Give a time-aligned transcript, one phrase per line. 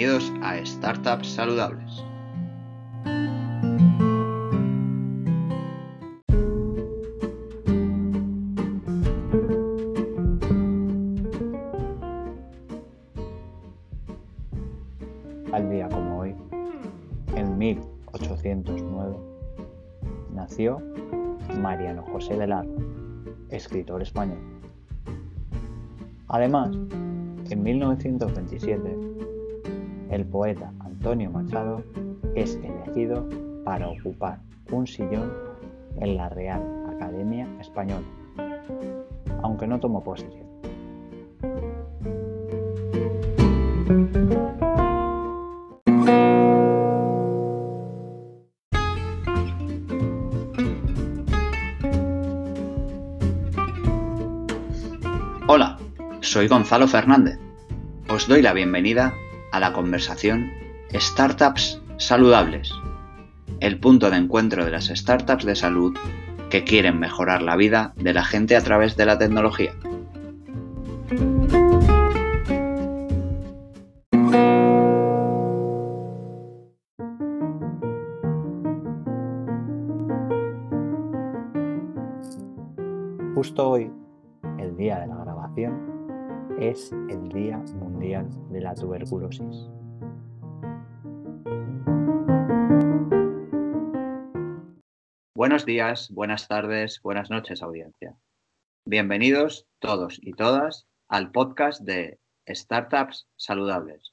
[0.00, 2.02] Bienvenidos a Startups Saludables.
[15.52, 16.34] Al día como hoy,
[17.36, 19.16] en 1809,
[20.32, 20.80] nació
[21.60, 22.66] Mariano José de Lara,
[23.50, 24.38] escritor español.
[26.28, 26.70] Además,
[27.50, 29.10] en 1927,
[30.10, 31.82] el poeta Antonio Machado
[32.34, 33.28] es elegido
[33.64, 35.32] para ocupar un sillón
[36.00, 38.06] en la Real Academia Española,
[39.42, 40.48] aunque no tomó posesión.
[55.46, 55.78] Hola,
[56.20, 57.38] soy Gonzalo Fernández.
[58.08, 59.12] Os doy la bienvenida
[59.52, 60.50] a la conversación
[60.92, 62.72] Startups Saludables,
[63.60, 65.96] el punto de encuentro de las startups de salud
[66.48, 69.72] que quieren mejorar la vida de la gente a través de la tecnología.
[83.34, 83.90] Justo hoy,
[84.58, 85.99] el día de la grabación,
[86.60, 89.70] es el Día Mundial de la Tuberculosis.
[95.34, 98.14] Buenos días, buenas tardes, buenas noches, audiencia.
[98.84, 104.12] Bienvenidos todos y todas al podcast de Startups Saludables.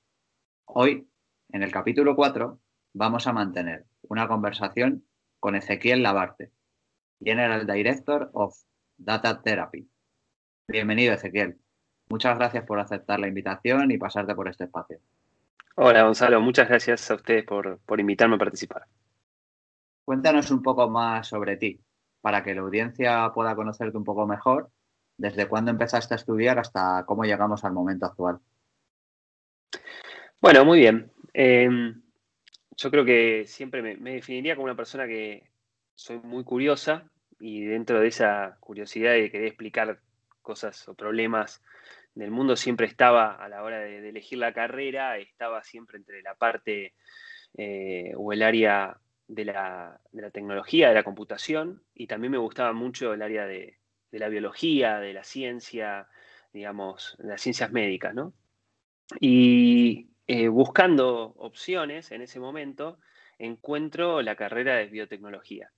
[0.70, 1.06] Hoy,
[1.50, 2.62] en el capítulo 4,
[2.94, 5.06] vamos a mantener una conversación
[5.42, 6.54] con Ezequiel Labarte,
[7.20, 8.58] General Director of
[8.96, 9.90] Data Therapy.
[10.70, 11.60] Bienvenido, Ezequiel.
[12.10, 15.00] Muchas gracias por aceptar la invitación y pasarte por este espacio.
[15.76, 16.40] Hola, Gonzalo.
[16.42, 18.86] Muchas gracias a ustedes por, por invitarme a participar.
[20.06, 21.82] Cuéntanos un poco más sobre ti,
[22.22, 24.72] para que la audiencia pueda conocerte un poco mejor,
[25.18, 28.40] desde cuándo empezaste a estudiar hasta cómo llegamos al momento actual.
[30.42, 31.12] Bueno, muy bien.
[31.34, 31.70] Eh,
[32.78, 35.50] yo creo que siempre me, me, definiría como una persona que
[35.96, 37.04] soy muy curiosa
[37.40, 40.00] y dentro de esa curiosidad de querer explicar
[40.48, 41.62] cosas o problemas
[42.16, 46.36] del mundo siempre estaba a la hora de, elegir la carrera, estaba siempre entre la
[46.36, 46.94] parte
[47.58, 48.98] eh, o el área
[49.28, 53.46] de la, de la, tecnología, de la computación, y también me gustaba mucho el área
[53.46, 53.78] de,
[54.10, 56.08] de la biología, de la ciencia,
[56.54, 58.34] digamos, de las ciencias médicas, ¿no?
[59.20, 63.00] Y eh, buscando opciones en ese momento,
[63.38, 65.72] encuentro la carrera de biotecnología.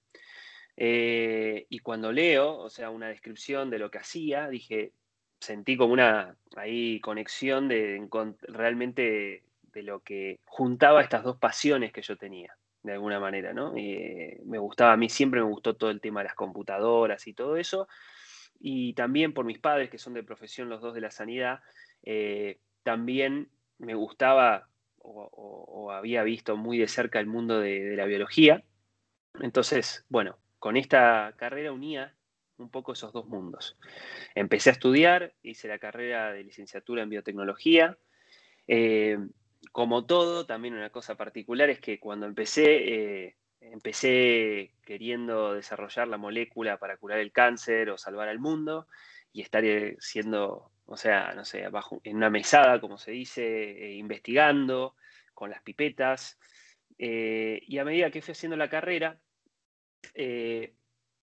[0.82, 4.94] Eh, y cuando leo, o sea, una descripción de lo que hacía, dije,
[5.42, 8.08] sentí como una ahí conexión de,
[8.44, 13.74] realmente de lo que juntaba estas dos pasiones que yo tenía de alguna manera, ¿no?
[13.76, 17.34] Eh, me gustaba, a mí siempre me gustó todo el tema de las computadoras y
[17.34, 17.90] todo eso,
[18.58, 21.60] y también por mis padres, que son de profesión los dos de la sanidad,
[22.04, 24.70] eh, también me gustaba
[25.02, 28.64] o, había visto muy de cerca el mundo de, la biología.
[29.42, 32.14] Entonces, bueno, con esta carrera unía
[32.58, 33.78] un poco esos dos mundos.
[34.36, 37.98] Empecé a estudiar, hice la carrera de licenciatura en biotecnología.
[38.68, 39.18] Eh,
[39.72, 46.18] como todo, también una cosa particular es que cuando empecé, eh, empecé queriendo desarrollar la
[46.18, 48.88] molécula para curar el cáncer o salvar al mundo
[49.32, 53.94] y estar eh, siendo, o sea, no sé, bajo, en una mesada, como se dice,
[53.96, 54.96] investigando
[55.34, 56.38] con las pipetas.
[56.98, 59.18] Y a medida que fui haciendo la carrera,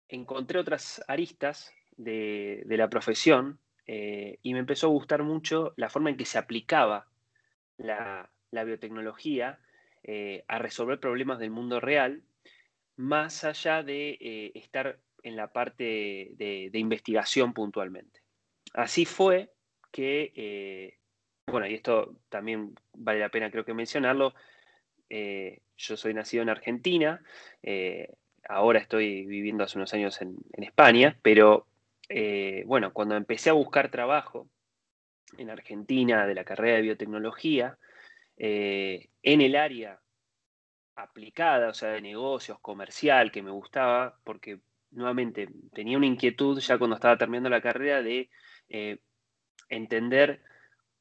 [0.08, 6.16] encontré otras aristas de, la profesión y me empezó a gustar mucho la forma en
[6.16, 7.08] que se aplicaba
[7.78, 9.58] la, biotecnología
[10.02, 12.22] eh, a resolver problemas del mundo real,
[12.96, 18.20] más allá de eh, estar en la parte de, investigación puntualmente.
[18.72, 19.52] Así fue
[19.90, 20.98] que, eh,
[21.46, 24.34] bueno, y esto también vale la pena creo que mencionarlo,
[25.10, 27.22] eh, yo soy nacido en Argentina,
[28.48, 31.66] ahora estoy viviendo hace unos años en, España, pero
[32.66, 34.48] bueno, cuando empecé a buscar trabajo
[35.38, 37.78] en Argentina de la carrera de biotecnología,
[38.36, 40.00] eh, en el área
[40.94, 44.60] aplicada, o sea, de negocios, comercial, que me gustaba, porque
[44.90, 48.30] nuevamente tenía una inquietud ya cuando estaba terminando la carrera de
[48.68, 48.98] eh,
[49.68, 50.42] entender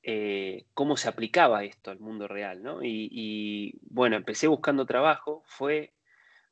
[0.04, 2.80] eh, cómo se aplicaba esto al mundo real, ¿no?
[2.84, 5.94] Y bueno, empecé buscando trabajo, fue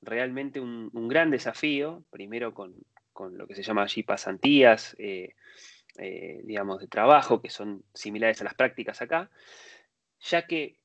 [0.05, 2.75] realmente un, gran desafío, primero con,
[3.11, 5.35] con, lo que se llama allí pasantías, eh,
[6.43, 9.29] digamos, de trabajo, que son similares a las prácticas acá,
[10.19, 10.79] ya que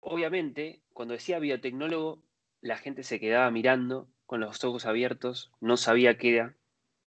[0.00, 2.22] obviamente, cuando decía biotecnólogo,
[2.60, 6.54] la gente se quedaba mirando con los ojos abiertos, no sabía qué era.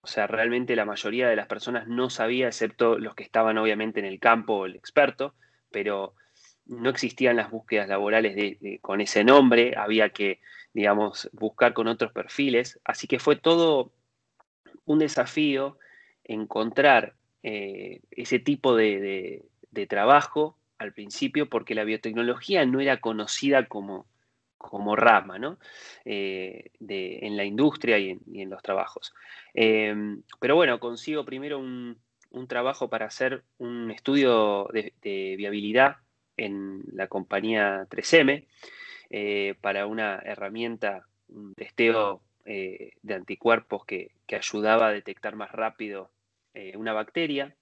[0.02, 4.00] O sea, realmente la mayoría de las personas no sabía, excepto los que estaban obviamente
[4.00, 5.36] en el campo o el experto,
[5.70, 6.16] pero
[6.66, 10.40] no existían las búsquedas laborales con ese nombre, había que,
[10.74, 12.80] digamos, buscar con otros perfiles.
[12.84, 13.92] Así que fue todo
[14.86, 15.78] un desafío
[16.24, 19.44] encontrar eh, ese tipo de,
[19.90, 24.06] trabajo al principio, porque la biotecnología no era conocida como,
[24.58, 25.58] como rama ¿no?
[26.06, 29.14] Eh, en la industria y en, los trabajos.
[29.54, 31.98] Em, pero bueno, consigo primero un,
[32.48, 35.98] trabajo para hacer un estudio de, viabilidad
[36.46, 38.46] en la compañía 3M
[39.10, 46.10] eh, para una herramienta, un testeo eh, de anticuerpos que, ayudaba a detectar más rápido
[46.76, 47.54] una bacteria.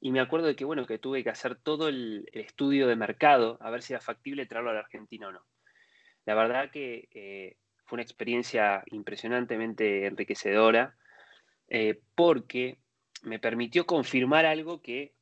[0.00, 3.56] Y me acuerdo de que, bueno, que tuve que hacer todo el, estudio de mercado
[3.60, 5.44] a ver si era factible traerlo a la Argentina o no.
[6.24, 10.96] La verdad que eh, fue una experiencia impresionantemente enriquecedora
[11.68, 12.78] eh, porque
[13.22, 15.14] me permitió confirmar algo que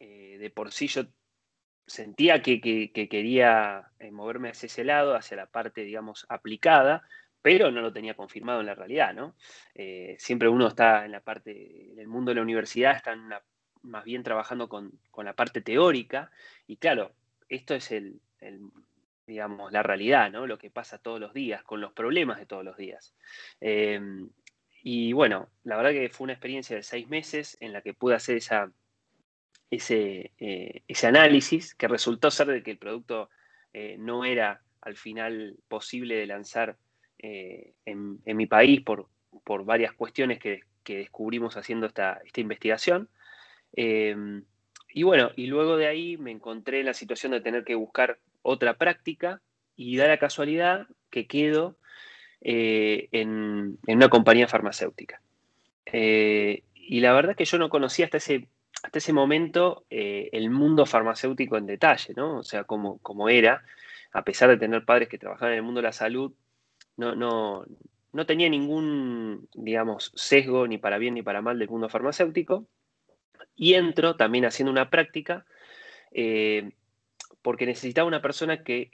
[0.00, 1.04] eh, de por sí yo
[1.86, 2.60] sentía que,
[3.10, 7.02] quería moverme hacia ese lado, hacia la parte, digamos, aplicada,
[7.42, 9.34] pero no lo tenía confirmado en la realidad, ¿no?
[10.16, 13.14] siempre uno está en la parte, en el mundo de la universidad, está
[13.84, 16.30] más bien trabajando con, la parte teórica,
[16.66, 17.14] y claro,
[17.48, 18.20] esto es el,
[19.26, 20.46] digamos, la realidad, ¿no?
[20.46, 23.14] Lo que pasa todos los días, con los problemas de todos los días.
[23.60, 24.30] Em,
[24.82, 28.14] y bueno, la verdad que fue una experiencia de seis meses en la que pude
[28.14, 28.70] hacer esa,
[29.74, 33.30] ese, eh, ese análisis que resultó ser de que el producto
[33.72, 36.76] eh, no era al final posible de lanzar
[37.18, 39.08] eh, en, mi país por,
[39.44, 43.08] por varias cuestiones que, que descubrimos haciendo esta, esta investigación.
[43.72, 44.44] Em,
[44.92, 48.18] y bueno, y luego de ahí me encontré en la situación de tener que buscar
[48.42, 49.40] otra práctica
[49.76, 51.76] y da la casualidad que quedo
[52.42, 55.20] eh, en, una compañía farmacéutica.
[56.86, 58.48] Y la verdad es que yo no conocía hasta ese,
[58.82, 62.38] hasta ese momento eh, el mundo farmacéutico en detalle, ¿no?
[62.38, 63.64] O sea, como, era,
[64.12, 66.32] a pesar de tener padres que trabajaban en el mundo de la salud,
[66.96, 67.64] no, no,
[68.12, 72.66] no tenía ningún, digamos, sesgo ni para bien ni para mal del mundo farmacéutico.
[73.56, 75.46] Y entro también haciendo una práctica
[77.44, 78.90] porque necesitaba una persona que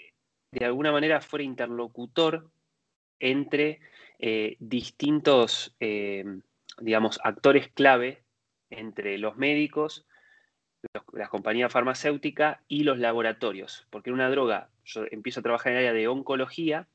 [0.50, 2.50] de alguna manera fuera interlocutor
[3.20, 3.80] entre
[4.18, 6.24] eh, distintos, eh,
[6.80, 8.24] digamos, actores clave
[8.70, 10.06] entre los médicos,
[11.12, 15.84] las compañías farmacéuticas y los laboratorios, porque una droga, yo empiezo a trabajar en el
[15.88, 16.88] área de oncología,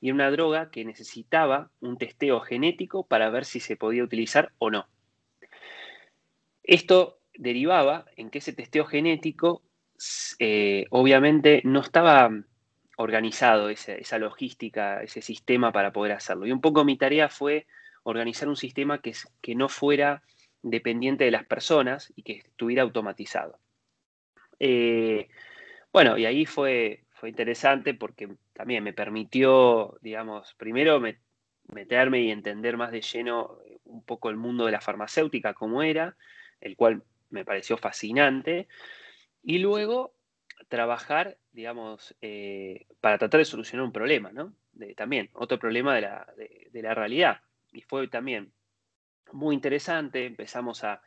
[0.00, 4.52] y era una droga que necesitaba un testeo genético para ver si se podía utilizar
[4.58, 4.86] o no.
[6.62, 9.62] Esto derivaba en que ese testeo genético
[10.38, 12.30] eh, obviamente no estaba
[12.96, 16.46] organizado esa, logística, ese sistema para poder hacerlo.
[16.46, 17.66] Y un poco mi tarea fue
[18.02, 20.22] organizar un sistema que, que no fuera
[20.70, 23.58] dependiente de las personas y que estuviera automatizado.
[24.58, 25.28] Eh,
[25.92, 31.00] bueno, y ahí fue, fue interesante porque también me permitió, digamos, primero
[31.68, 36.16] meterme y entender más de lleno un poco el mundo de la farmacéutica, como era,
[36.60, 38.68] el cual me pareció fascinante.
[39.42, 40.14] Y luego
[40.68, 44.54] trabajar, digamos, eh, para tratar de solucionar un problema, ¿no?
[44.96, 46.02] también, otro problema de
[46.82, 47.40] la, realidad.
[47.72, 48.52] Y fue también
[49.32, 51.02] muy interesante, empezamos a,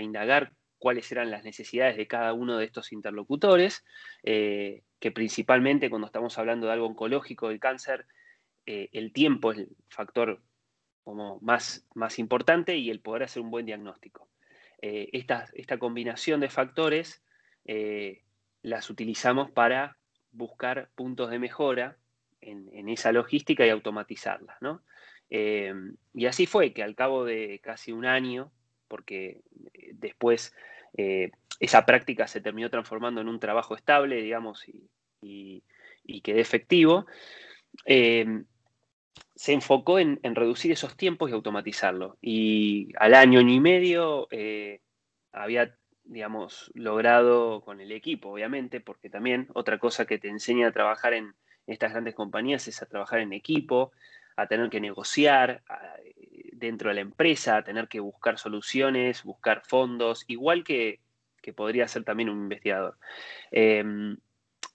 [0.00, 3.84] indagar cuáles eran las necesidades de cada uno de estos interlocutores,
[4.22, 8.06] eh, que principalmente cuando estamos hablando de algo oncológico, del cáncer,
[8.66, 10.42] eh, el tiempo es el factor
[11.04, 14.28] como más, más importante y el poder hacer un buen diagnóstico.
[14.78, 17.22] esta, esta combinación de factores
[17.66, 18.22] eh,
[18.62, 19.96] las utilizamos para
[20.32, 21.96] buscar puntos de mejora
[22.40, 24.56] en, esa logística y automatizarlas.
[25.30, 25.74] Eh,
[26.14, 28.52] y así fue que al cabo de casi un año,
[28.88, 29.42] porque
[29.74, 30.54] eh, después
[31.60, 34.64] esa práctica se terminó transformando en un trabajo estable, digamos,
[35.20, 35.62] y,
[36.22, 37.04] quedé efectivo,
[37.84, 42.16] se enfocó en, reducir esos tiempos y automatizarlo.
[42.22, 44.28] Y al año, año y medio,
[45.32, 50.72] había digamos, logrado con el equipo, obviamente, porque también otra cosa que te enseña a
[50.72, 51.34] trabajar en
[51.66, 53.92] estas grandes compañías es a trabajar en equipo,
[54.36, 55.62] a tener que negociar
[56.52, 61.00] dentro de la empresa, a tener que buscar soluciones, buscar fondos, igual que,
[61.54, 62.98] podría ser también un investigador.
[63.52, 64.16] Em,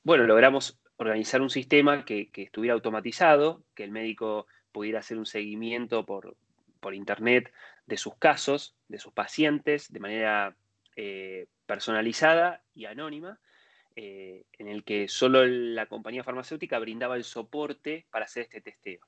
[0.04, 6.06] bueno, logramos organizar un sistema que, estuviera automatizado, que el médico pudiera hacer un seguimiento
[6.06, 6.38] por,
[6.80, 7.52] por internet
[7.88, 10.56] de sus casos, de sus pacientes, de manera
[10.96, 13.40] eh, personalizada y anónima,
[13.98, 19.02] eh, en el que solo la compañía farmacéutica brindaba el soporte para hacer este testeo.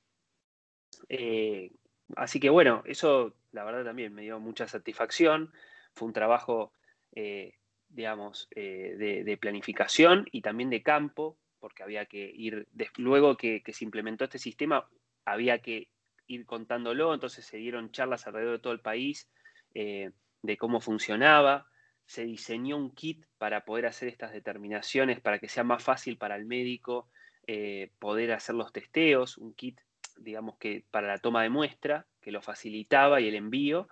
[1.09, 1.71] Eh,
[2.15, 5.51] así que bueno, eso la verdad también me dio mucha satisfacción.
[5.93, 6.73] Fue un trabajo,
[7.13, 7.55] eh,
[7.89, 12.67] digamos, de, planificación y también de campo, porque había que ir,
[12.97, 14.89] luego que, se implementó este sistema,
[15.25, 15.89] había que
[16.27, 19.29] ir contándolo, entonces se dieron charlas alrededor de todo el país
[19.73, 21.67] de cómo funcionaba
[22.05, 26.35] se diseñó un kit para poder hacer estas determinaciones, para que sea más fácil para
[26.35, 27.09] el médico
[27.47, 29.79] eh, poder hacer los testeos, un kit,
[30.17, 33.87] digamos que para la toma de muestra, que lo facilitaba y el envío,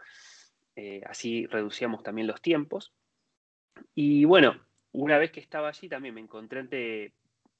[0.75, 2.93] eh, así reducíamos también los tiempos.
[3.95, 4.59] Y bueno,
[4.91, 7.13] una vez que estaba allí también me encontré ante,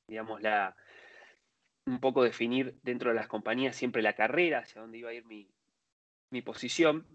[0.07, 0.75] digamos, la,
[1.85, 5.25] un poco definir dentro de las compañías siempre la carrera, hacia dónde iba a ir
[5.25, 5.49] mi,
[6.29, 7.05] mi posición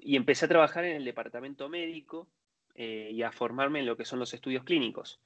[0.00, 2.28] y empecé a trabajar en el departamento médico
[2.74, 5.20] eh, y a formarme en lo que son los estudios clínicos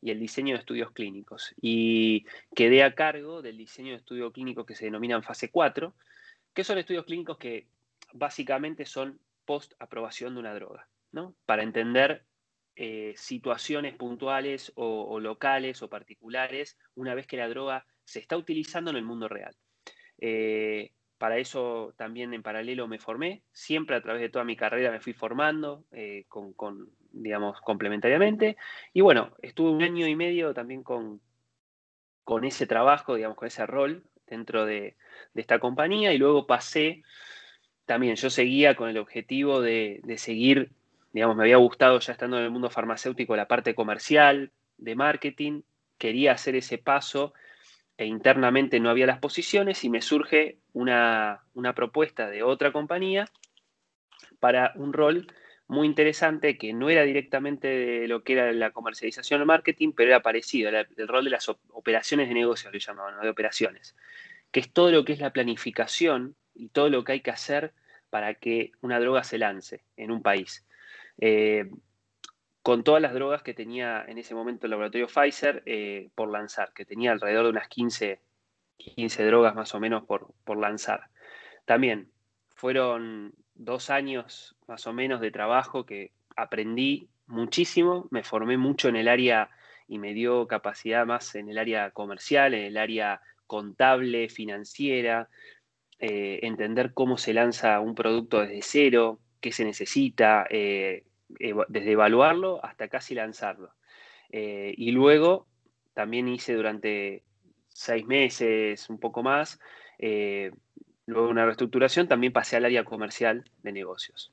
[0.00, 1.54] y el diseño de estudios clínicos.
[1.60, 5.94] Y quedé a cargo del diseño de estudios clínicos que se denominan fase 4,
[6.54, 7.66] que son estudios clínicos que
[8.12, 11.34] básicamente son post aprobación de una droga, ¿no?
[11.46, 12.24] Para entender
[12.74, 18.90] eh, situaciones puntuales o, locales o particulares una vez que la droga se está utilizando
[18.90, 19.56] en el mundo real.
[20.18, 24.90] Eh, para eso también en paralelo me formé, siempre a través de toda mi carrera
[24.90, 28.56] me fui formando eh, con, digamos, complementariamente.
[28.92, 31.20] Y bueno, estuve un año y medio también con,
[32.24, 34.96] con ese trabajo, digamos, con ese rol dentro de,
[35.34, 37.02] esta compañía y luego pasé,
[37.84, 40.70] también yo seguía con el objetivo de, de seguir,
[41.12, 45.62] digamos, me había gustado ya estando en el mundo farmacéutico la parte comercial, de marketing,
[45.98, 47.32] quería hacer ese paso
[47.98, 51.42] e internamente no había las posiciones y me surge una,
[51.74, 53.26] propuesta de otra compañía
[54.38, 55.26] para un rol
[55.66, 60.10] muy interesante que no era directamente de lo que era la comercialización o marketing, pero
[60.10, 63.96] era parecido, era el rol de las operaciones de negocio, lo llamaban, de operaciones,
[64.52, 67.72] que es todo lo que es la planificación y todo lo que hay que hacer
[68.10, 70.64] para que una droga se lance en un país.
[71.18, 71.68] Eh,
[72.66, 76.72] con todas las drogas que tenía en ese momento el laboratorio Pfizer eh, por lanzar,
[76.74, 78.18] que tenía alrededor de unas 15,
[78.76, 81.04] 15 drogas más o menos por, por lanzar.
[81.64, 82.10] También
[82.56, 88.96] fueron dos años más o menos de trabajo que aprendí muchísimo, me formé mucho en
[88.96, 89.48] el área
[89.86, 95.28] y me dio capacidad más en el área comercial, en el área contable, financiera,
[96.00, 102.64] eh, entender cómo se lanza un producto desde cero, qué se necesita, eh, desde evaluarlo
[102.64, 103.72] hasta casi lanzarlo.
[104.30, 105.46] Eh, y luego
[105.94, 107.22] también hice durante
[107.68, 109.60] seis meses, un poco más,
[109.98, 110.50] eh,
[111.06, 114.32] luego una reestructuración, también pasé al área comercial de negocios.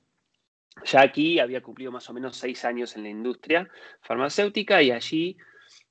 [0.86, 3.70] Ya aquí había cumplido más o menos seis años en la industria
[4.02, 5.38] farmacéutica y allí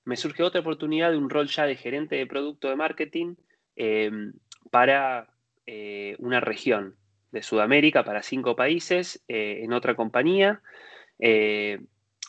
[0.04, 3.36] me surge otra oportunidad de un rol ya de gerente de producto de marketing
[3.76, 4.10] eh,
[4.70, 5.28] para
[6.18, 6.96] una región
[7.30, 10.60] de Sudamérica, para cinco países, en otra compañía.
[11.24, 11.80] Eh,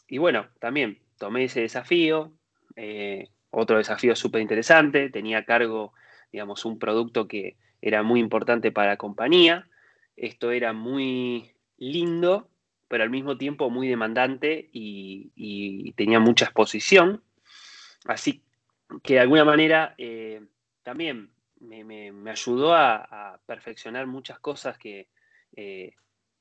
[0.07, 2.31] y bueno, también tomé ese desafío,
[2.75, 5.93] eh, otro desafío súper interesante, tenía a cargo,
[6.31, 9.67] digamos, un producto que era muy importante para la compañía,
[10.15, 12.51] esto era muy lindo,
[12.87, 17.23] pero al mismo tiempo muy demandante y, tenía mucha exposición,
[18.05, 18.43] así
[19.01, 20.43] que de alguna manera eh,
[20.83, 25.07] también me, ayudó a, perfeccionar muchas cosas que,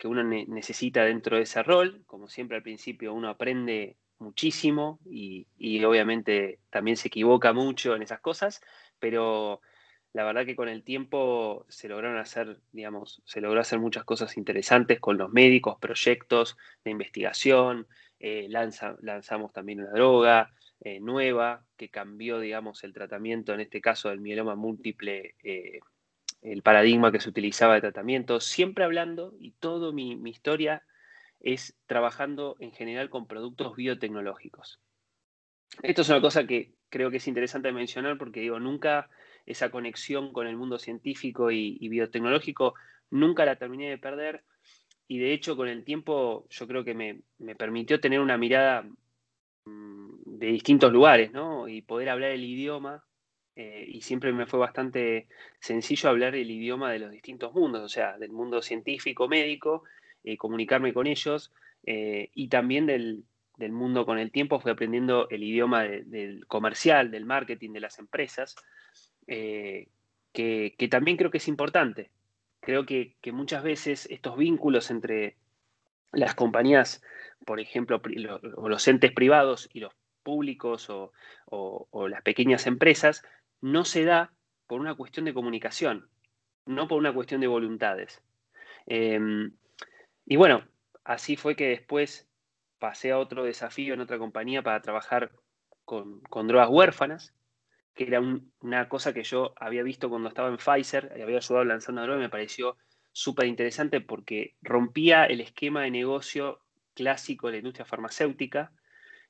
[0.02, 2.02] que uno necesita dentro de ese rol.
[2.06, 5.46] Como siempre al principio uno aprende muchísimo y,
[5.84, 8.60] obviamente también se equivoca mucho en esas cosas,
[8.98, 9.60] pero
[10.12, 14.36] la verdad que con el tiempo se lograron hacer, digamos, se logró hacer muchas cosas
[14.36, 17.86] interesantes con los médicos, proyectos de investigación,
[18.18, 24.08] eh, lanzamos también una droga eh, nueva que cambió, digamos, el tratamiento, en este caso
[24.08, 25.78] del mieloma múltiple, eh,
[26.42, 30.82] el paradigma que se utilizaba de tratamiento, siempre hablando, y toda mi, historia
[31.40, 34.80] es trabajando en general con productos biotecnológicos.
[35.82, 39.08] Esto es una cosa que creo que es interesante mencionar porque digo, nunca
[39.46, 42.74] esa conexión con el mundo científico y, biotecnológico,
[43.10, 44.44] nunca la terminé de perder
[45.08, 48.84] y de hecho con el tiempo yo creo que me, me permitió tener una mirada
[49.64, 51.68] mm, de distintos lugares, ¿no?
[51.68, 53.04] Y poder hablar el idioma
[53.54, 55.26] eh, y siempre me fue bastante
[55.60, 59.84] sencillo hablar el idioma de los distintos mundos, o sea, del mundo científico, médico,
[60.24, 61.52] eh, comunicarme con ellos
[61.84, 63.24] eh, y también del,
[63.58, 68.56] mundo con el tiempo fui aprendiendo el idioma del comercial, del marketing, de las empresas,
[69.24, 72.10] que, también creo que es importante.
[72.60, 75.36] Creo que, muchas veces estos vínculos entre
[76.10, 77.04] las compañías,
[77.46, 78.02] por ejemplo,
[78.56, 79.92] o los entes privados y los
[80.22, 81.12] públicos o,
[82.08, 83.22] las pequeñas empresas,
[83.62, 84.34] no se da
[84.66, 86.10] por una cuestión de comunicación,
[86.66, 88.22] no por una cuestión de voluntades.
[88.86, 89.52] Em,
[90.26, 90.66] y bueno,
[91.04, 92.28] así fue que después
[92.78, 95.32] pasé a otro desafío en otra compañía para trabajar
[95.84, 97.34] con, drogas huérfanas,
[97.94, 98.20] que era
[98.60, 102.18] una cosa que yo había visto cuando estaba en Pfizer y había ayudado lanzando droga
[102.18, 102.76] y me pareció
[103.12, 106.60] súper interesante porque rompía el esquema de negocio
[106.94, 108.72] clásico de la industria farmacéutica.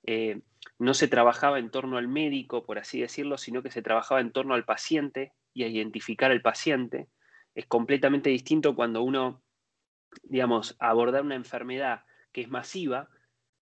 [0.04, 0.40] Eh,
[0.78, 4.32] no se trabajaba en torno al médico, por así decirlo, sino que se trabajaba en
[4.32, 7.09] torno al paciente y a identificar al paciente.
[7.54, 9.42] Es completamente distinto cuando uno,
[10.23, 13.09] digamos, abordar una enfermedad que es masiva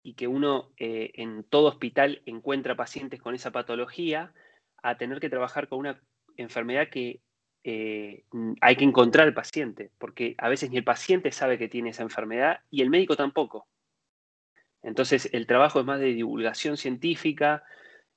[0.03, 4.33] y que uno eh, en todo hospital encuentra pacientes con esa patología,
[4.83, 6.01] a tener que trabajar con una
[6.37, 7.21] enfermedad que
[7.65, 8.25] eh,
[8.61, 12.03] hay que encontrar al paciente, porque a veces ni el paciente sabe que tiene esa
[12.03, 13.67] enfermedad y el médico tampoco.
[14.89, 17.63] Entonces, el trabajo es más de divulgación científica,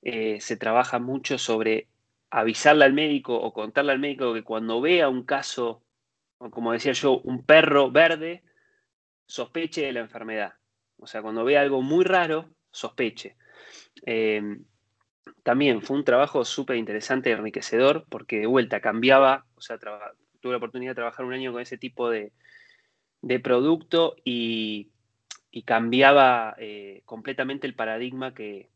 [0.00, 1.88] eh, se trabaja mucho sobre
[2.30, 5.82] avisarle al médico o contarle al médico que cuando vea un caso,
[6.38, 8.42] como decía yo, un perro verde,
[9.26, 10.54] sospeche de la enfermedad.
[10.96, 13.36] O sea, cuando vea algo muy raro, sospeche.
[14.06, 14.42] Eh,
[15.42, 20.52] también fue un trabajo súper interesante y enriquecedor porque de vuelta cambiaba, o sea, tuve
[20.52, 22.32] la oportunidad de trabajar un año con ese tipo de,
[23.42, 24.91] producto y,
[25.60, 28.70] cambiaba eh, completamente el paradigma que,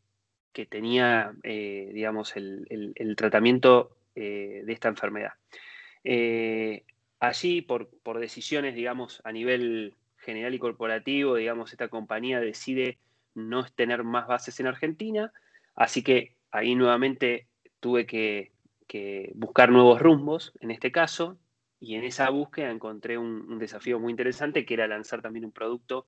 [0.69, 5.33] tenía, eh, digamos, el, tratamiento eh, de esta enfermedad.
[7.19, 12.97] allí, por, por decisiones, digamos, a nivel general y corporativo, digamos, esta compañía decide
[13.33, 15.31] no tener más bases en Argentina,
[15.75, 17.47] así que ahí nuevamente
[17.79, 18.51] tuve que,
[19.35, 21.37] buscar nuevos rumbos, en este caso,
[21.79, 26.07] y en esa búsqueda encontré un, desafío muy interesante, que era lanzar también un producto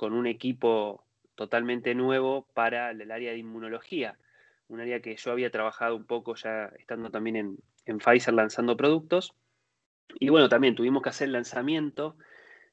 [0.00, 4.16] con un equipo totalmente nuevo para el área de inmunología,
[4.68, 8.78] un área que yo había trabajado un poco ya estando también en, en Pfizer lanzando
[8.78, 9.34] productos.
[10.18, 12.16] Y bueno, también tuvimos que hacer el lanzamiento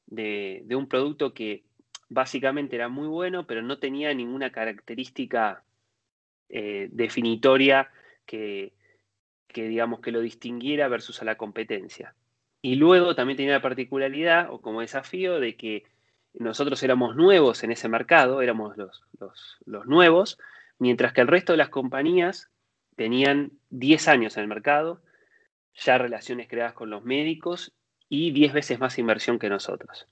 [0.06, 1.64] de, de, un producto que
[2.08, 5.64] básicamente era muy bueno, pero no tenía ninguna característica
[6.48, 7.90] eh, definitoria
[8.24, 8.72] que,
[9.54, 12.14] digamos, que lo distinguiera versus a la competencia.
[12.62, 15.84] Y luego también tenía la particularidad o como desafío de que
[16.38, 20.38] nosotros éramos nuevos en ese mercado, éramos los, nuevos,
[20.78, 22.50] mientras que el resto de las compañías
[22.96, 25.02] tenían 10 años en el mercado,
[25.74, 27.72] ya relaciones creadas con los médicos
[28.08, 30.06] y 10 veces más inversión que nosotros.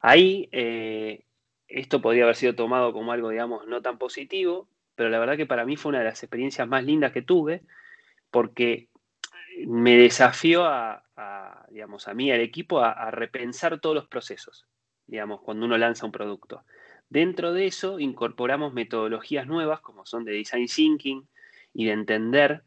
[0.00, 1.24] Ahí eh,
[1.66, 5.46] esto podría haber sido tomado como algo, digamos, no tan positivo, pero la verdad que
[5.46, 7.62] para mí fue una de las experiencias más lindas que tuve,
[8.30, 8.88] porque
[9.66, 11.04] me desafió a,
[11.70, 14.66] digamos, a mí, al equipo, a, repensar todos los procesos,
[15.08, 16.64] digamos, cuando uno lanza un producto.
[17.08, 21.28] Dentro de eso incorporamos metodologías nuevas, como son de design thinking
[21.74, 22.62] y de entender,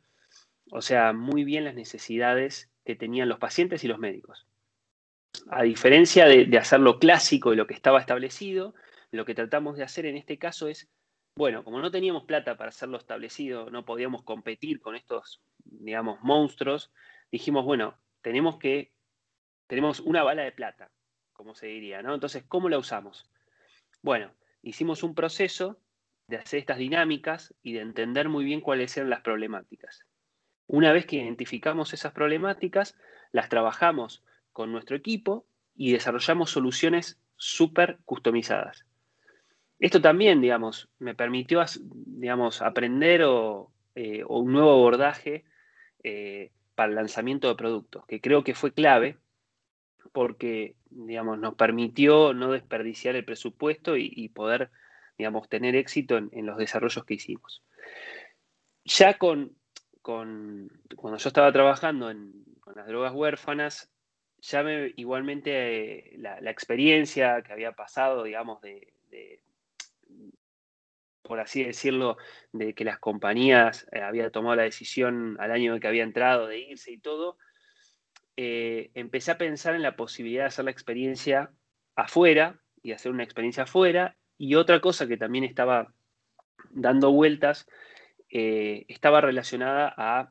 [0.71, 4.45] o sea, muy bien las necesidades que tenían los pacientes y los médicos.
[5.49, 8.73] A diferencia de, de hacerlo clásico y lo que estaba establecido,
[9.11, 10.89] lo que tratamos de hacer en este caso es
[11.35, 16.91] bueno, como no teníamos plata para hacerlo establecido, no podíamos competir con estos, digamos, monstruos,
[17.31, 18.91] dijimos, bueno, tenemos que,
[19.67, 20.91] tenemos una bala de plata,
[21.41, 22.13] como se diría, ¿no?
[22.13, 23.25] Entonces, ¿cómo la usamos?
[24.03, 25.79] Bueno, hicimos un proceso
[26.27, 30.05] de hacer estas dinámicas y de entender muy bien cuáles eran las problemáticas.
[30.67, 32.95] Una vez que identificamos esas problemáticas,
[33.31, 34.23] las trabajamos
[34.53, 38.85] con nuestro equipo y desarrollamos soluciones súper customizadas.
[39.79, 45.43] Esto también, digamos, me permitió, digamos, aprender eh, o, un nuevo abordaje
[46.03, 49.17] eh, para el lanzamiento de productos, que creo que fue clave
[50.11, 54.69] porque, digamos, nos permitió no desperdiciar el presupuesto y, poder,
[55.17, 57.63] digamos, tener éxito en, los desarrollos que hicimos.
[58.83, 59.55] Ya con,
[60.01, 62.11] cuando yo estaba trabajando
[62.59, 63.91] con las drogas huérfanas,
[64.39, 68.93] ya me, igualmente la, experiencia que había pasado, digamos, de
[71.31, 72.17] por así decirlo,
[72.51, 76.45] de que las compañías eh, habían tomado la decisión al año en que había entrado
[76.45, 77.37] de irse y todo,
[78.43, 81.51] eh, empecé a pensar en la posibilidad de hacer la experiencia
[81.95, 84.15] afuera y hacer una experiencia afuera.
[84.37, 85.93] Y otra cosa que también estaba
[86.71, 87.67] dando vueltas
[88.29, 90.29] eh, estaba relacionada a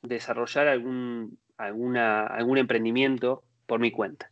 [0.00, 4.30] desarrollar algún, alguna, algún emprendimiento por mi cuenta.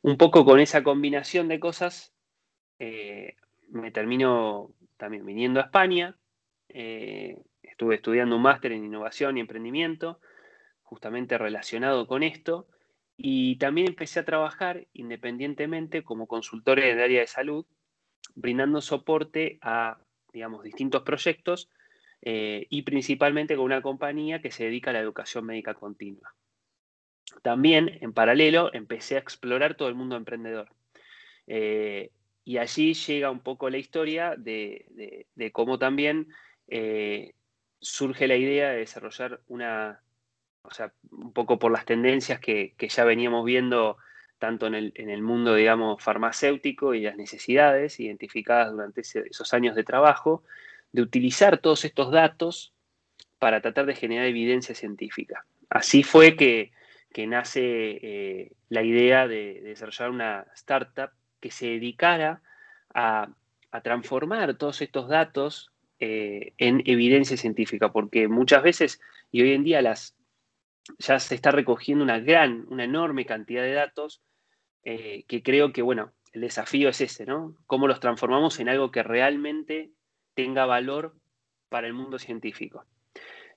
[0.00, 2.14] Un poco con esa combinación de cosas,
[2.78, 6.16] me termino también viniendo a España.
[6.68, 10.20] Eh, estuve estudiando un máster en innovación y emprendimiento,
[10.94, 12.68] justamente relacionado con esto.
[13.16, 17.66] Y también empecé a trabajar independientemente como consultor en el área de salud,
[18.34, 19.98] brindando soporte a
[20.34, 21.70] digamos, distintos proyectos
[22.20, 26.34] eh, y principalmente con una compañía que se dedica a la educación médica continua.
[27.42, 30.68] También, en paralelo, empecé a explorar todo el mundo emprendedor.
[31.46, 32.10] Eh,
[32.44, 36.28] y allí llega un poco la historia de, cómo también
[36.68, 37.34] eh,
[37.80, 40.02] surge la idea de desarrollar una,
[40.64, 43.98] o sea, un poco por las tendencias que, ya veníamos viendo
[44.38, 50.42] tanto en el, mundo, digamos, farmacéutico y las necesidades identificadas durante esos años de trabajo,
[50.92, 52.72] de utilizar todos estos datos
[53.38, 55.46] para tratar de generar evidencia científica.
[55.70, 56.72] Así fue que,
[57.26, 62.42] nace eh, la idea de, desarrollar una startup que se dedicara
[62.92, 63.28] a,
[63.82, 69.00] transformar todos estos datos eh, en evidencia científica, porque muchas veces,
[69.32, 70.13] y hoy en día las,
[70.98, 74.22] ya se está recogiendo una gran, una enorme cantidad de datos,
[74.84, 77.56] eh, que creo que, bueno, el desafío es ese, ¿no?
[77.66, 79.90] Cómo los transformamos en algo que realmente
[80.34, 81.14] tenga valor
[81.68, 82.84] para el mundo científico.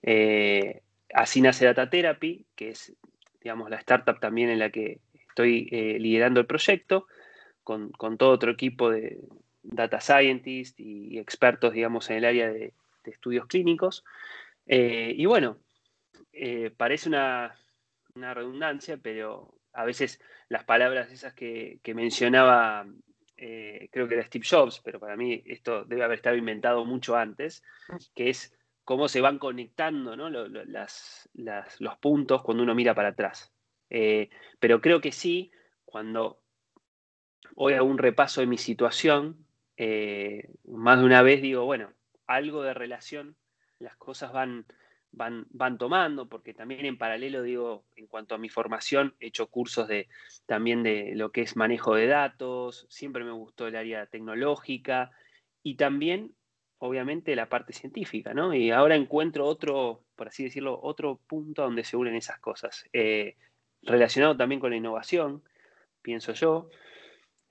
[0.04, 0.82] Eh,
[1.14, 2.94] así nace Data Therapy, que es,
[3.42, 7.08] digamos, la startup también en la que estoy eh, liderando el proyecto,
[7.64, 9.20] con, todo otro equipo de
[9.62, 14.04] data scientists y expertos, digamos, en el área de, estudios clínicos.
[14.66, 15.60] y bueno,
[16.78, 17.56] parece una,
[18.16, 20.20] redundancia, pero a veces
[20.50, 22.88] las palabras esas que, mencionaba,
[23.38, 27.16] eh, creo que era Steve Jobs, pero para mí esto debe haber estado inventado mucho
[27.16, 27.64] antes,
[28.16, 33.54] que es cómo se van conectando los puntos cuando uno mira para atrás.
[33.90, 35.52] Eh, pero creo que sí,
[35.84, 36.40] cuando
[37.56, 39.46] hoy hago un repaso de mi situación,
[39.76, 41.92] eh, más de una vez digo, bueno,
[42.28, 43.36] algo de relación,
[43.80, 44.66] las cosas van,
[45.12, 49.88] van, tomando, porque también en paralelo, digo, en cuanto a mi formación, he hecho cursos
[49.88, 50.08] de,
[50.46, 55.12] también de lo que es manejo de datos, siempre me gustó el área tecnológica
[55.64, 56.36] y también,
[56.78, 58.54] obviamente, la parte científica, ¿no?
[58.54, 63.36] Y ahora encuentro otro, por así decirlo, otro punto donde se unen esas cosas, eh,
[63.82, 65.44] relacionado también con la innovación,
[66.02, 66.70] pienso yo.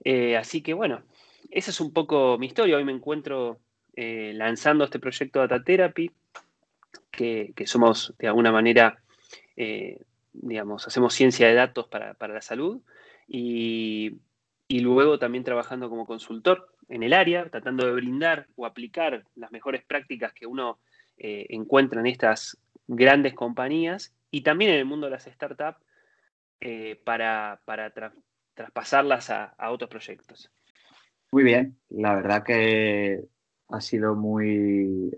[0.05, 1.03] Eh, así que bueno,
[1.51, 2.77] esa es un poco mi historia.
[2.77, 3.61] Hoy me encuentro
[3.95, 6.11] eh, lanzando este proyecto Data Therapy,
[7.17, 8.99] que, somos de alguna manera,
[9.57, 10.01] eh,
[10.33, 12.81] digamos, hacemos ciencia de datos para, la salud
[13.27, 14.21] y,
[14.69, 19.83] luego también trabajando como consultor en el área, tratando de brindar o aplicar las mejores
[19.85, 20.79] prácticas que uno
[21.17, 25.81] eh, encuentra en estas grandes compañías y también en el mundo de las startups
[26.61, 27.61] eh, para,
[28.55, 30.51] traspasarlas a, otros proyectos.
[31.33, 33.25] Muy bien, la verdad que
[33.69, 35.11] ha sido muy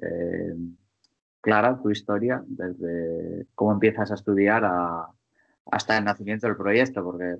[1.49, 4.71] clara tu historia, desde cómo empiezas a estudiar
[5.71, 7.37] hasta el nacimiento del proyecto, porque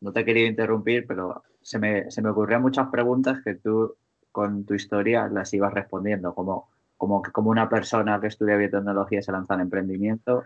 [0.00, 3.94] no te he querido interrumpir, pero se me, se me ocurrían muchas preguntas que tú
[4.32, 9.30] con tu historia las ibas respondiendo, como, como, como una persona que estudia biotecnología se
[9.30, 10.42] lanza en emprendimiento,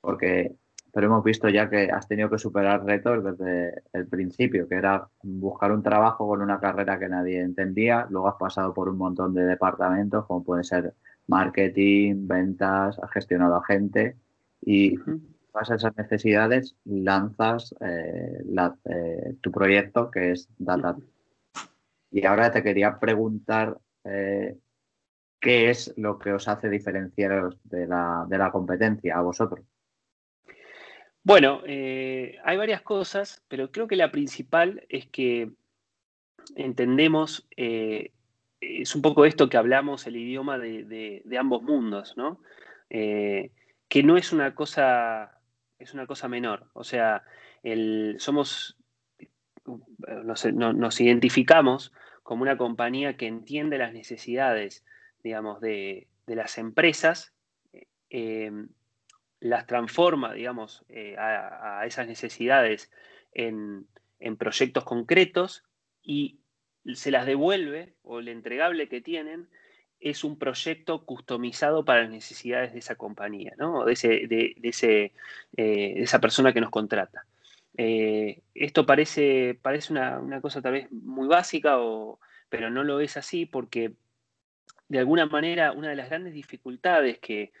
[0.00, 0.56] porque
[0.92, 5.06] pero hemos visto ya que has tenido que superar retos desde el principio, que era
[5.22, 9.32] buscar un trabajo con una carrera que nadie entendía, luego has pasado por un montón
[9.32, 10.92] de departamentos, como puede ser
[11.30, 14.16] marketing, ventas, has gestionado a gente
[14.60, 14.96] y
[15.52, 18.42] vas a esas necesidades lanzas eh,
[18.84, 20.96] eh, tu proyecto que es Data.
[22.10, 24.56] Y ahora te quería preguntar eh,
[25.40, 29.64] qué es lo que os hace diferenciaros de la, de la competencia a vosotros.
[31.22, 35.50] Bueno, hay varias cosas, pero creo que la principal es que
[36.56, 37.46] entendemos
[38.60, 42.40] es un poco esto que hablamos, el idioma de, ambos mundos, ¿no?
[42.90, 43.50] Eh,
[43.88, 45.40] que no es una cosa,
[45.78, 46.68] es una cosa menor.
[46.74, 47.24] O sea,
[48.18, 48.76] somos,
[50.24, 51.92] nos, identificamos
[52.22, 54.84] como una compañía que entiende las necesidades,
[55.22, 57.32] digamos, de, las empresas,
[58.10, 58.52] eh,
[59.40, 62.92] las transforma, digamos, eh, a, esas necesidades
[63.32, 63.86] en,
[64.20, 65.64] en proyectos concretos
[66.02, 66.39] y
[66.94, 69.48] se las devuelve o el entregable que tienen
[70.00, 73.84] es un proyecto customizado para las necesidades de esa compañía, ¿no?
[73.84, 75.12] de, ese, de, ese,
[75.56, 77.26] eh, de esa persona que nos contrata.
[77.76, 83.16] Eh, esto parece, parece una, cosa tal vez muy básica, o, pero no lo es
[83.16, 83.92] así porque
[84.88, 87.52] de alguna manera una de las grandes dificultades que,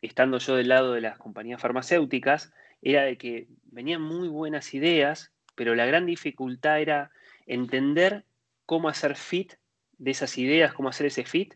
[0.00, 2.52] estando yo del lado de las compañías farmacéuticas,
[2.82, 7.10] era de que venían muy buenas ideas, pero la gran dificultad era
[7.46, 8.24] entender
[8.70, 9.54] cómo hacer fit
[9.98, 11.54] de esas ideas, cómo hacer ese fit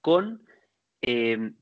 [0.00, 0.44] con
[1.00, 1.54] em,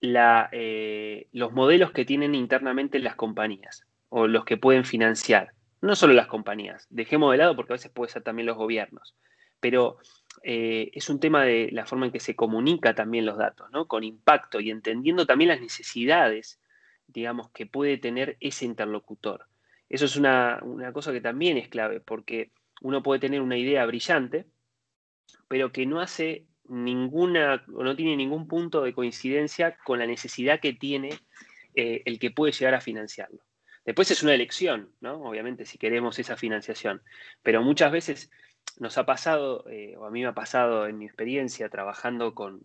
[0.00, 5.52] eh, los modelos que tienen internamente las compañías o los que pueden financiar.
[5.80, 9.14] No solo las compañías, dejemos de lado porque a veces puede ser también los gobiernos,
[9.60, 9.98] pero
[10.42, 13.68] eh, es un tema de la forma en que se comunica también los datos.
[13.86, 16.58] Con impacto y entendiendo también las necesidades,
[17.06, 19.46] digamos, que puede tener ese interlocutor.
[19.88, 22.50] Eso es una, una cosa que también es clave, porque
[22.80, 24.46] uno puede tener una idea brillante,
[25.48, 30.60] pero que no hace ninguna, o no tiene ningún punto de coincidencia con la necesidad
[30.60, 31.10] que tiene
[31.74, 33.42] eh, el que puede llegar a financiarlo.
[33.84, 35.22] Después es una elección, ¿no?
[35.22, 37.02] Obviamente, si queremos esa financiación.
[37.42, 38.30] Pero muchas veces
[38.78, 42.60] nos ha pasado, eh, o a mí me ha pasado en mi experiencia trabajando con,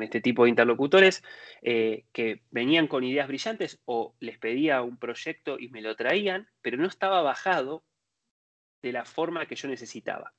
[0.00, 1.22] este tipo de interlocutores,
[1.62, 6.46] eh, que venían con ideas brillantes o les pedía un proyecto y me lo traían,
[6.60, 7.82] pero no estaba bajado
[8.82, 10.32] de la forma que yo necesitaba.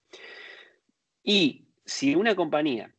[1.24, 2.94] Y si una compañía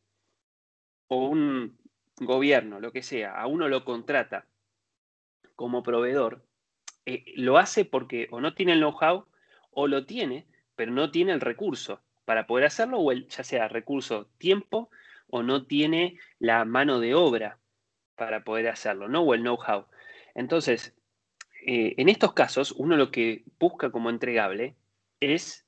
[1.07, 1.77] o un
[2.17, 4.45] gobierno, lo que sea, a uno lo contrata
[5.55, 6.45] como proveedor,
[7.05, 9.25] eh, lo hace porque o no tiene el know-how
[9.71, 13.67] o lo tiene, pero no tiene el recurso para poder hacerlo, o el, ya sea
[13.67, 14.89] recurso tiempo
[15.27, 17.59] o no tiene la mano de obra
[18.15, 19.21] para poder hacerlo, ¿no?
[19.21, 19.87] O el know-how.
[20.35, 20.95] Entonces,
[21.65, 24.75] eh, en estos casos, uno lo que busca como entregable
[25.21, 25.65] es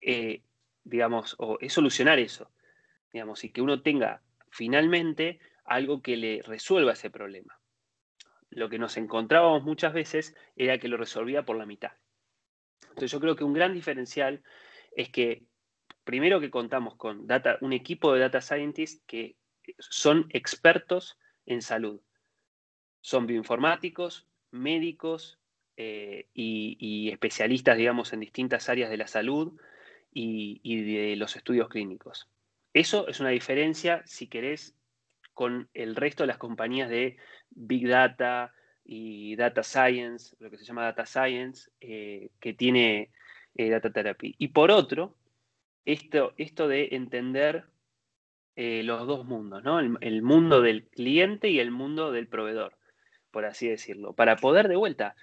[0.00, 0.42] eh,
[0.86, 2.50] digamos, o es solucionar eso,
[3.12, 7.58] digamos, y que uno tenga finalmente algo que le resuelva ese problema.
[8.50, 11.92] Lo que nos encontrábamos muchas veces era que lo resolvía por la mitad.
[12.82, 14.44] Entonces yo creo que un gran diferencial
[14.92, 15.42] es que
[16.04, 17.26] primero que contamos con
[17.60, 19.36] un equipo de data scientists que
[19.80, 22.00] son expertos en salud.
[23.00, 25.40] Son bioinformáticos, médicos
[25.76, 29.52] eh, y, especialistas, digamos, en distintas áreas de la salud,
[30.18, 32.26] y, de los estudios clínicos.
[32.72, 34.74] Eso es una diferencia, si querés,
[35.34, 37.18] con el resto de las compañías de
[37.50, 43.10] Big Data y Data Science, lo que se llama Data Science, eh, que tiene
[43.56, 44.34] eh, Data Therapy.
[44.38, 45.14] Y por otro,
[45.84, 47.66] esto, esto de entender
[48.56, 49.80] los dos mundos, ¿no?
[49.80, 52.78] El, mundo del cliente y el mundo del proveedor,
[53.30, 55.14] por así decirlo, para poder de vuelta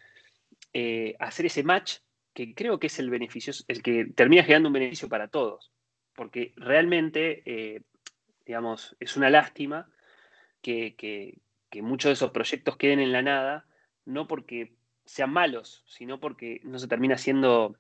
[1.20, 1.98] hacer ese match
[2.34, 5.72] que creo que es el beneficio, el que termina generando un beneficio para todos,
[6.16, 7.82] porque realmente, eh,
[8.46, 9.90] digamos, es una lástima
[10.62, 11.40] que,
[11.82, 13.66] muchos de esos proyectos queden en la nada,
[14.06, 17.78] no porque sean malos, sino porque no se termina haciendo,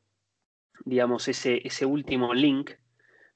[0.85, 2.71] digamos, ese, ese último link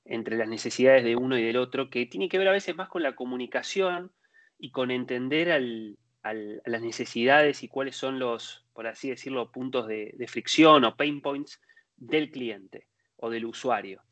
[0.05, 2.89] entre las necesidades de uno y del otro, que tiene que ver a veces más
[2.89, 4.11] con la comunicación
[4.57, 10.13] y con entender al, las necesidades y cuáles son los, por así decirlo, puntos de,
[10.27, 11.59] fricción o pain points
[11.95, 12.85] del cliente
[13.15, 14.03] o del usuario.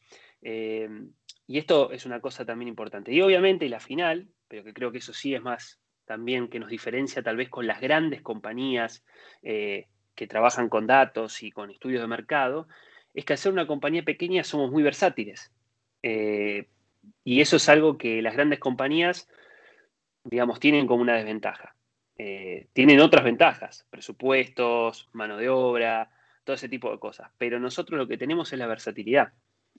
[0.41, 0.89] Eh,
[1.45, 3.13] y esto es una cosa también importante.
[3.13, 6.71] Y obviamente la final, pero que creo que eso sí es más también que nos
[6.71, 9.06] diferencia tal vez con las grandes compañías
[9.43, 12.67] eh, que trabajan con datos y con estudios de mercado,
[13.13, 15.51] es que al ser una compañía pequeña somos muy versátiles.
[16.01, 16.69] Eh,
[17.23, 19.30] y eso es algo que las grandes compañías,
[20.23, 21.74] digamos, tienen como una desventaja.
[22.17, 26.10] Eh, tienen otras ventajas, presupuestos, mano de obra,
[26.43, 27.30] todo ese tipo de cosas.
[27.38, 29.34] Pero nosotros lo que tenemos es la versatilidad.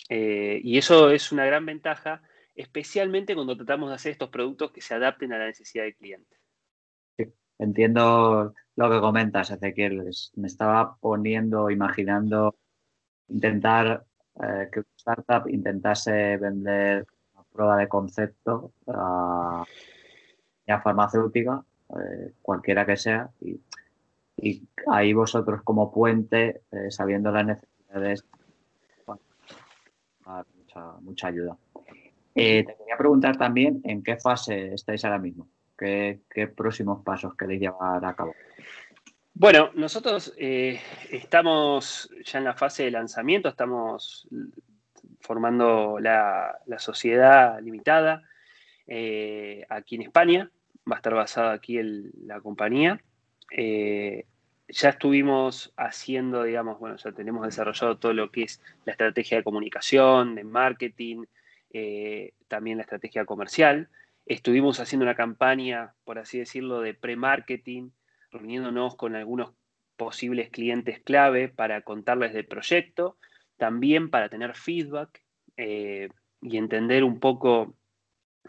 [0.09, 2.23] Eh, y eso es una gran ventaja,
[2.55, 6.37] especialmente cuando tratamos de hacer estos productos que se adapten a la necesidad del cliente.
[7.59, 10.11] entiendo lo que comentas, Ezequiel.
[10.35, 12.55] Me estaba poniendo, imaginando
[13.29, 14.05] intentar
[14.43, 19.65] eh, que una startup intentase vender una prueba de concepto a
[20.67, 23.61] una farmacéutica eh, cualquiera que sea, y,
[24.89, 28.25] ahí vosotros como puente, eh, sabiendo las necesidades,
[30.27, 31.57] mucha, mucha ayuda.
[32.35, 36.21] Eh, te quería preguntar también en qué fase estáis ahora mismo, qué,
[36.55, 38.35] próximos pasos queréis llevar a cabo.
[39.33, 44.29] Bueno, nosotros estamos ya en la fase de lanzamiento, estamos
[45.21, 48.23] formando la, sociedad limitada
[49.69, 50.51] aquí en España
[50.91, 53.01] va a estar basada aquí la compañía.
[53.51, 54.27] Eh,
[54.69, 59.45] ya estuvimos haciendo, digamos, bueno, ya tenemos desarrollado todo lo que es la estrategia de
[59.45, 61.25] comunicación, de marketing,
[61.73, 63.89] eh, también la estrategia comercial.
[64.25, 67.91] Estuvimos haciendo una campaña, por así decirlo, de pre-marketing,
[68.33, 69.53] reuniéndonos con algunos
[69.97, 73.17] posibles clientes clave para contarles del proyecto,
[73.57, 75.23] también para tener feedback
[75.57, 76.09] eh,
[76.43, 77.75] y entender un poco,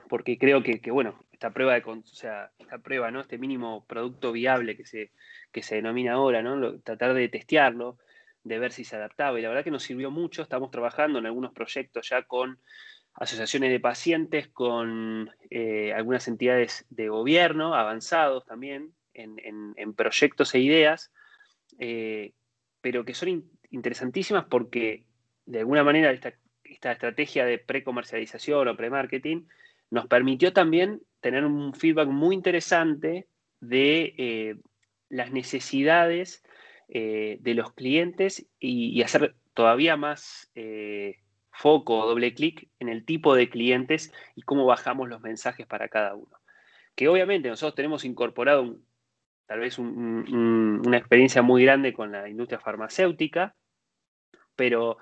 [0.10, 3.22] porque creo que, bueno, esta prueba de, o sea, esta prueba, ¿no?
[3.22, 5.12] Este mínimo producto viable que se,
[5.52, 6.80] que se denomina ahora, ¿no?
[6.80, 8.00] tratar de testearlo,
[8.44, 9.38] de ver si se adaptaba.
[9.38, 10.42] Y la verdad que nos sirvió mucho.
[10.42, 12.60] Estamos trabajando en algunos proyectos ya con
[13.14, 21.12] asociaciones de pacientes, con eh, algunas entidades de gobierno avanzados también, en, proyectos e ideas,
[21.78, 22.34] eh,
[22.82, 25.06] pero que son interesantísimas porque
[25.46, 29.46] de alguna manera esta, esta estrategia de pre-comercialización o pre-marketing
[29.92, 33.28] nos permitió también tener un feedback muy interesante
[33.60, 34.56] de eh,
[35.10, 36.44] las necesidades
[36.90, 41.18] eh, de los clientes y, hacer todavía más eh,
[41.52, 45.90] foco o doble clic en el tipo de clientes y cómo bajamos los mensajes para
[45.90, 46.38] cada uno.
[46.96, 48.78] Que obviamente nosotros tenemos incorporado
[49.48, 53.56] tal vez una experiencia muy grande con la industria farmacéutica,
[54.56, 54.98] pero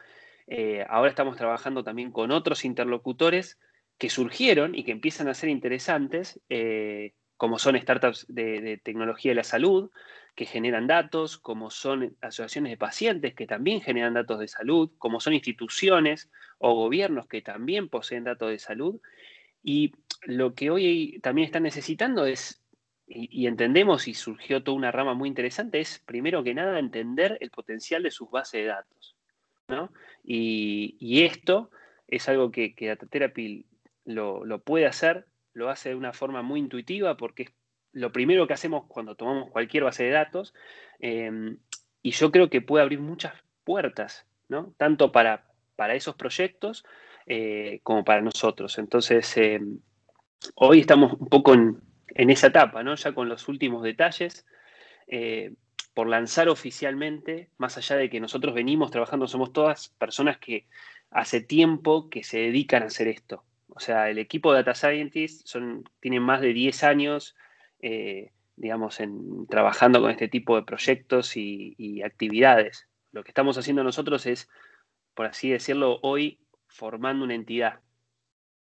[0.87, 3.57] ahora estamos trabajando también con otros interlocutores
[3.97, 9.35] que surgieron y que empiezan a ser interesantes, eh, como son startups de, tecnología de
[9.35, 9.91] la salud,
[10.35, 15.19] que generan datos, como son asociaciones de pacientes que también generan datos de salud, como
[15.19, 18.99] son instituciones o gobiernos que también poseen datos de salud.
[19.63, 22.61] Y lo que hoy también están necesitando es,
[23.07, 27.51] y, entendemos, y surgió toda una rama muy interesante, es primero que nada entender el
[27.51, 29.15] potencial de sus bases de datos.
[30.23, 31.69] Y, esto
[32.07, 33.65] es algo que, que Data Therapy
[34.05, 37.53] lo, puede hacer, lo hace de una forma muy intuitiva porque es
[37.91, 40.53] lo primero que hacemos cuando tomamos cualquier base de datos
[40.99, 41.57] em,
[42.01, 44.73] y yo creo que puede abrir muchas puertas, ¿no?
[44.77, 46.85] Tanto para, para esos proyectos
[47.25, 48.77] eh, como para nosotros.
[48.77, 49.79] Entonces, em,
[50.55, 51.81] hoy estamos un poco en,
[52.29, 52.95] esa etapa, ¿no?
[52.95, 54.45] Ya con los últimos detalles.
[55.07, 55.53] Eh,
[55.95, 60.67] por lanzar oficialmente, más allá de que nosotros venimos trabajando, somos todas personas que
[61.09, 63.43] hace tiempo que se dedican a hacer esto.
[63.75, 67.35] O sea, el equipo de Data Scientists son, tienen más de 10 años,
[67.81, 72.87] eh, digamos, en, trabajando con este tipo de proyectos y, actividades.
[73.11, 74.49] Lo que estamos haciendo nosotros es,
[75.13, 77.81] por así decirlo, hoy formando una entidad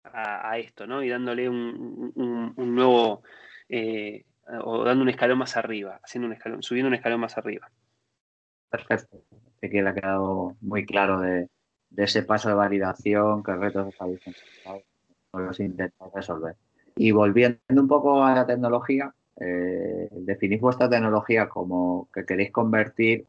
[0.05, 1.03] a, esto, ¿no?
[1.03, 2.13] Y dándole un,
[2.57, 3.23] nuevo,
[3.71, 4.27] eh,
[4.63, 7.71] o dando un escalón más arriba, haciendo un escalón, subiendo un escalón más arriba.
[8.69, 9.23] Perfecto.
[9.59, 11.49] Sé que le ha quedado muy claro de,
[11.97, 14.21] ese paso de validación, qué retos habéis
[15.33, 16.57] los intentamos resolver.
[16.97, 23.27] Y volviendo un poco a la tecnología, eh, definís vuestra tecnología como que queréis convertir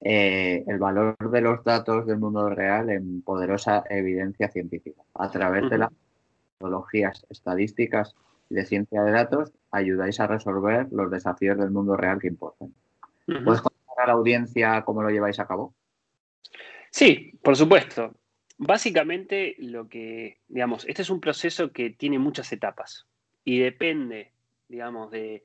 [0.00, 5.02] eh, el valor de los datos del mundo real en poderosa evidencia científica.
[5.14, 5.90] A través de las
[6.58, 8.14] tecnologías estadísticas
[8.48, 12.72] y de ciencia de datos, ayudáis a resolver los desafíos del mundo real que importan.
[13.26, 15.74] ¿Puedes contar a la audiencia cómo lo lleváis a cabo?
[16.90, 18.12] Sí, por supuesto.
[18.62, 23.06] Básicamente lo que, digamos, este es un proceso que tiene muchas etapas
[23.42, 24.32] y depende,
[24.68, 25.42] digamos, de,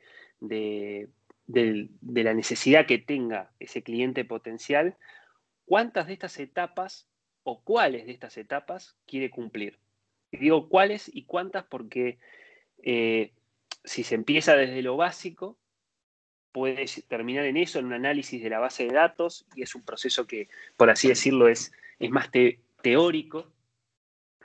[1.47, 4.97] la necesidad que tenga ese cliente potencial,
[5.63, 7.07] cuántas de estas etapas
[7.43, 9.79] o cuáles de estas etapas quiere cumplir.
[10.33, 12.19] Digo cuáles y cuántas porque
[12.83, 13.31] eh,
[13.85, 15.57] si se empieza desde lo básico,
[16.51, 19.83] puede terminar en eso, en un análisis de la base de datos, y es un
[19.83, 22.29] proceso que, por así decirlo, es, es más
[22.85, 23.51] teórico,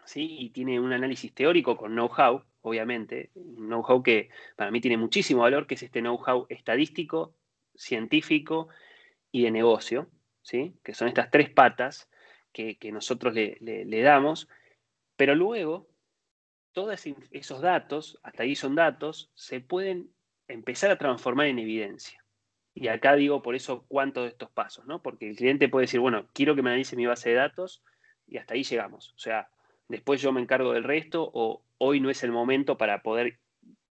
[0.07, 0.38] ¿sí?
[0.40, 5.42] y tiene un análisis teórico con know-how, obviamente, un know-how que para mí tiene muchísimo
[5.42, 7.35] valor, que es este know-how estadístico,
[7.74, 8.68] científico
[9.31, 10.09] y de negocio,
[10.40, 10.74] ¿sí?
[10.83, 12.09] que son estas tres patas
[12.50, 14.48] que, nosotros le, damos,
[15.16, 15.90] pero luego
[16.72, 20.14] todos esos datos, hasta ahí son datos, se pueden
[20.48, 22.24] empezar a transformar en evidencia.
[22.72, 25.03] Y acá digo por eso cuántos de estos pasos, ¿no?
[25.03, 27.83] Porque el cliente puede decir, bueno, quiero que me analice mi base de datos,
[28.30, 29.12] y hasta ahí llegamos.
[29.16, 29.48] O sea,
[29.88, 33.38] después yo me encargo del resto o hoy no es el momento para poder,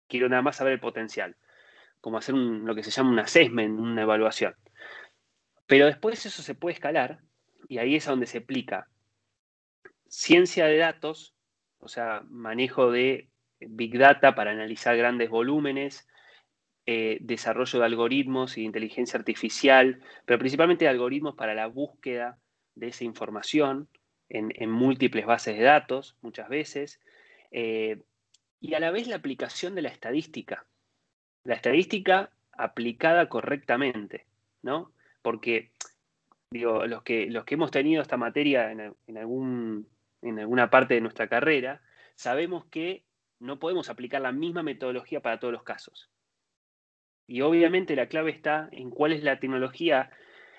[0.07, 1.35] quiero nada más saber el potencial,
[2.01, 4.55] como hacer lo que se llama un assessment, una evaluación.
[5.67, 7.19] Pero después eso se puede escalar
[7.67, 8.87] y ahí es a donde se aplica
[10.07, 11.35] ciencia de datos,
[11.79, 16.07] o sea, manejo de Big Data para analizar grandes volúmenes,
[16.85, 22.39] eh, desarrollo de algoritmos y inteligencia artificial, pero principalmente algoritmos para la búsqueda
[22.73, 23.87] de esa información,
[24.29, 27.01] en, múltiples bases de datos, muchas veces,
[27.51, 28.01] eh,
[28.59, 30.65] y a la vez la aplicación de la estadística.
[31.43, 34.25] La estadística aplicada correctamente,
[34.61, 34.91] ¿no?
[35.21, 35.71] Porque,
[36.51, 39.87] digo, los que, los que hemos tenido esta materia en, algún,
[40.21, 41.81] en alguna parte de nuestra carrera,
[42.15, 43.05] sabemos que
[43.39, 46.09] no podemos aplicar la misma metodología para todos los casos.
[47.25, 50.11] Y obviamente la clave está en cuál es la tecnología,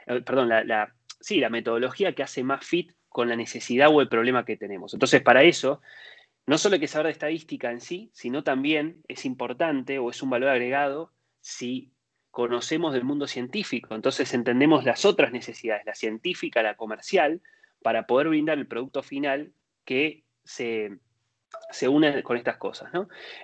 [0.06, 4.08] eh, perdón, la, sí, la metodología que hace más fit con la necesidad o el
[4.08, 4.94] problema que tenemos.
[4.94, 5.82] Entonces, para eso,
[6.46, 10.22] no solo hay que saber de estadística en sí, sino también es importante o es
[10.22, 11.92] un valor agregado si
[12.30, 13.94] conocemos del mundo científico.
[13.94, 17.40] Entonces entendemos las otras necesidades, la científica, la comercial,
[17.82, 19.52] para poder brindar el producto final
[19.84, 20.98] que se,
[21.88, 22.90] une con estas cosas.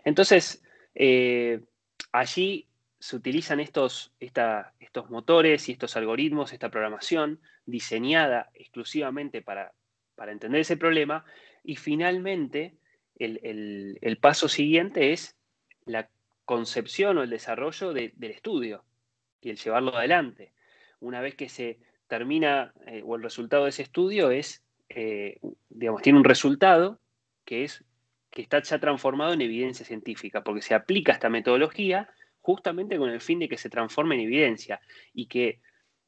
[0.04, 0.62] Entonces,
[0.94, 1.60] eh,
[2.12, 2.68] allí
[2.98, 9.72] se utilizan estos, estos motores y estos algoritmos, esta programación diseñada exclusivamente para
[10.16, 11.24] para entender ese problema.
[11.62, 12.74] Y finalmente,
[13.18, 15.36] el, paso siguiente es
[15.84, 16.08] la
[16.44, 18.84] concepción o el desarrollo del estudio
[19.40, 20.52] y el llevarlo adelante.
[20.98, 21.78] Una vez que se
[22.08, 25.38] termina eh, o el resultado de ese estudio es, eh,
[25.68, 27.00] digamos, tiene un resultado
[27.44, 27.84] que es
[28.30, 32.10] que está ya transformado en evidencia científica, porque se aplica esta metodología
[32.46, 34.80] justamente con el fin de que se transforme en evidencia
[35.12, 35.58] y que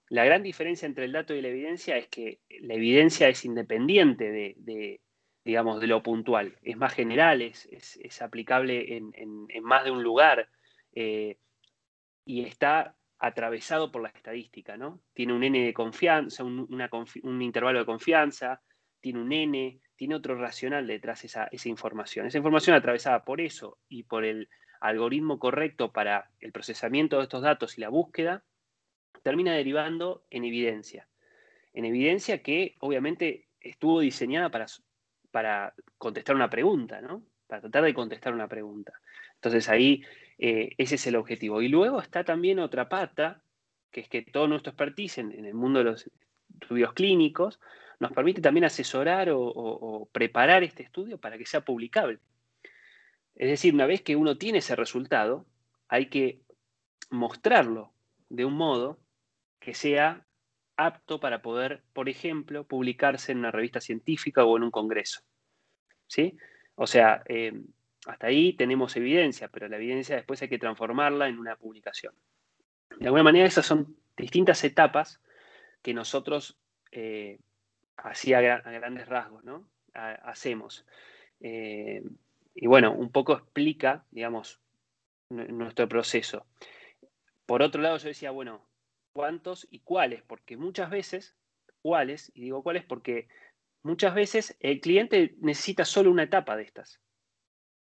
[0.09, 4.31] la gran diferencia entre el dato y la evidencia es que la evidencia es independiente
[4.31, 5.01] de,
[5.45, 10.49] digamos, de lo puntual, es más general, es, aplicable en, más de un lugar
[10.93, 11.39] eh,
[12.25, 15.01] y está atravesado por la estadística, ¿no?
[15.13, 16.69] Tiene un N de confianza, un,
[17.25, 18.63] un intervalo de confianza,
[19.01, 22.27] tiene un N, tiene otro racional detrás esa, esa información.
[22.27, 24.49] Esa información atravesada por eso y por el
[24.81, 28.45] algoritmo correcto para el procesamiento de estos datos y la búsqueda,
[29.23, 31.09] termina derivando en evidencia.
[31.73, 34.67] En evidencia que obviamente estuvo diseñada para,
[35.31, 37.23] para contestar una pregunta, ¿no?
[37.47, 38.93] Para tratar de contestar una pregunta.
[39.35, 40.03] Entonces ahí
[40.39, 41.61] eh, ese es el objetivo.
[41.63, 43.43] Y luego está también otra pata,
[43.91, 46.11] que es que todo nuestro expertise en, el mundo de los
[46.61, 47.61] estudios clínicos
[48.01, 52.21] nos permite también asesorar o, preparar este estudio para que sea publicable.
[53.39, 55.47] Es decir, una vez que uno tiene ese resultado,
[55.87, 56.43] hay que
[57.09, 57.93] mostrarlo
[58.29, 58.99] de un modo
[59.61, 60.27] que sea
[60.77, 65.23] apto para poder, por ejemplo, publicarse en una revista científica o en un congreso.
[66.09, 66.37] ¿Sí?
[66.75, 67.53] O sea, eh,
[68.07, 72.15] hasta ahí tenemos evidencia, pero la evidencia después hay que transformarla en una publicación.
[72.99, 75.21] De alguna manera, esas son distintas etapas
[75.83, 76.59] que nosotros,
[76.91, 77.39] eh,
[77.97, 79.69] así a, grandes rasgos, ¿no?
[79.95, 80.87] hacemos.
[81.41, 82.03] Eh,
[82.61, 84.61] y bueno, un poco explica, digamos,
[85.31, 86.45] nuestro proceso.
[87.47, 88.69] Por otro lado, yo decía, bueno,
[89.13, 90.23] ¿cuántos y cuáles?
[90.23, 91.37] Porque muchas veces,
[91.83, 92.33] ¿cuáles?
[92.35, 93.29] Y digo cuáles porque
[93.85, 97.01] muchas veces el cliente necesita solo una etapa de estas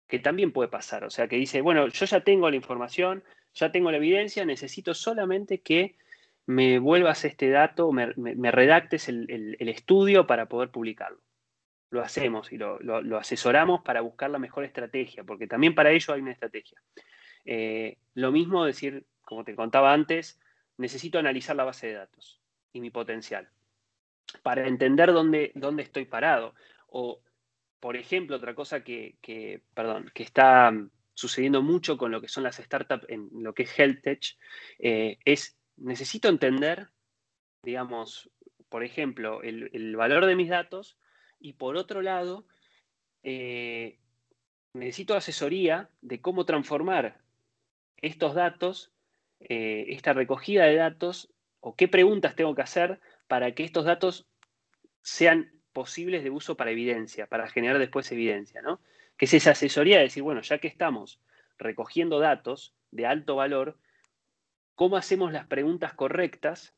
[0.08, 1.04] que también puede pasar.
[1.04, 4.94] O sea, que dice, bueno, yo ya tengo la información, ya tengo la evidencia, necesito
[4.94, 5.98] solamente que
[6.46, 8.14] me vuelvas este dato, me,
[8.52, 11.23] redactes el, estudio para poder publicarlo.
[11.94, 12.80] Lo hacemos y lo,
[13.20, 16.82] asesoramos para buscar la mejor estrategia, porque también para ello hay una estrategia.
[17.46, 20.40] Eh, lo mismo decir, como te contaba antes,
[20.78, 22.42] necesito analizar la base de datos
[22.72, 23.48] y mi potencial
[24.42, 26.56] para entender dónde, dónde estoy parado.
[26.88, 27.22] O
[27.80, 32.44] por ejemplo, otra cosa que, perdón, que está mm, sucediendo mucho con lo que son
[32.44, 34.24] las startups en lo que es Health Tech,
[34.80, 36.88] eh, es necesito entender,
[37.62, 38.32] digamos,
[38.70, 40.98] por ejemplo, el, valor de mis datos
[41.44, 42.46] y por otro lado,
[43.22, 44.00] eh,
[44.74, 47.20] necesito asesoría de cómo transformar
[47.98, 48.92] estos datos,
[49.42, 54.26] eh, esta recogida de datos, o qué preguntas tengo que hacer para que estos datos
[55.02, 58.80] sean posibles de uso para evidencia, para generar después evidencia, ¿no?
[59.18, 61.20] Que es esa asesoría de decir, bueno, ya que estamos
[61.58, 63.78] recogiendo datos de alto valor,
[64.76, 66.74] ¿cómo hacemos las preguntas correctas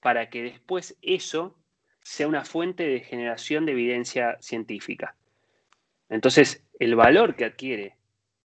[0.00, 1.61] para que después eso
[2.02, 5.16] sea una fuente de generación de evidencia científica?
[6.08, 7.96] Entonces, el valor que adquiere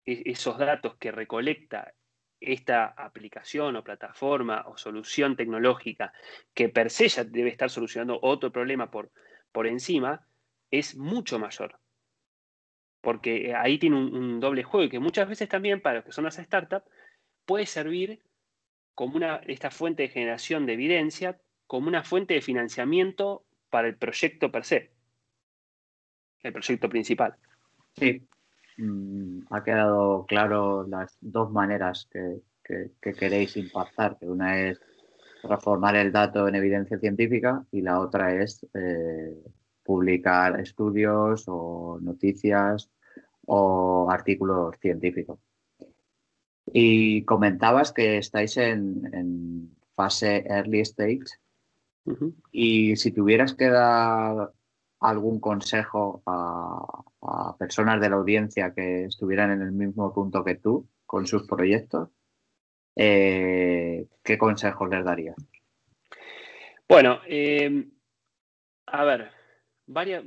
[0.06, 1.94] e-, esos datos que recolecta
[2.40, 6.14] esta aplicación o plataforma o solución tecnológica
[6.54, 9.12] que per se ya debe estar solucionando otro problema por,
[9.52, 10.26] por encima,
[10.72, 11.80] es mucho mayor.
[13.02, 16.26] Porque ahí tiene un, doble juego y que muchas veces también para los que son
[16.26, 16.86] las startups
[17.46, 18.22] puede servir
[18.94, 21.40] como una, esta fuente de generación de evidencia,
[21.70, 24.92] como una fuente de financiamiento para el proyecto per se,
[26.42, 27.36] el proyecto principal.
[27.96, 28.28] Sí,
[28.80, 32.42] Mm, ha quedado claro las dos maneras que,
[33.02, 34.80] queréis impactar, que una es
[35.42, 39.36] transformar el dato en evidencia científica y la otra es eh,
[39.84, 42.90] publicar estudios o noticias
[43.48, 45.40] o artículos científicos.
[46.72, 51.26] Y comentabas que estáis en, fase early stage
[52.52, 54.52] y si tuvieras que dar
[55.00, 57.06] algún consejo a,
[57.58, 62.10] personas de la audiencia que estuvieran en el mismo punto que tú con sus proyectos,
[62.96, 65.36] eh, ¿qué consejos les darías?
[66.88, 67.92] Bueno, em,
[68.88, 69.32] a ver,
[69.86, 70.24] varias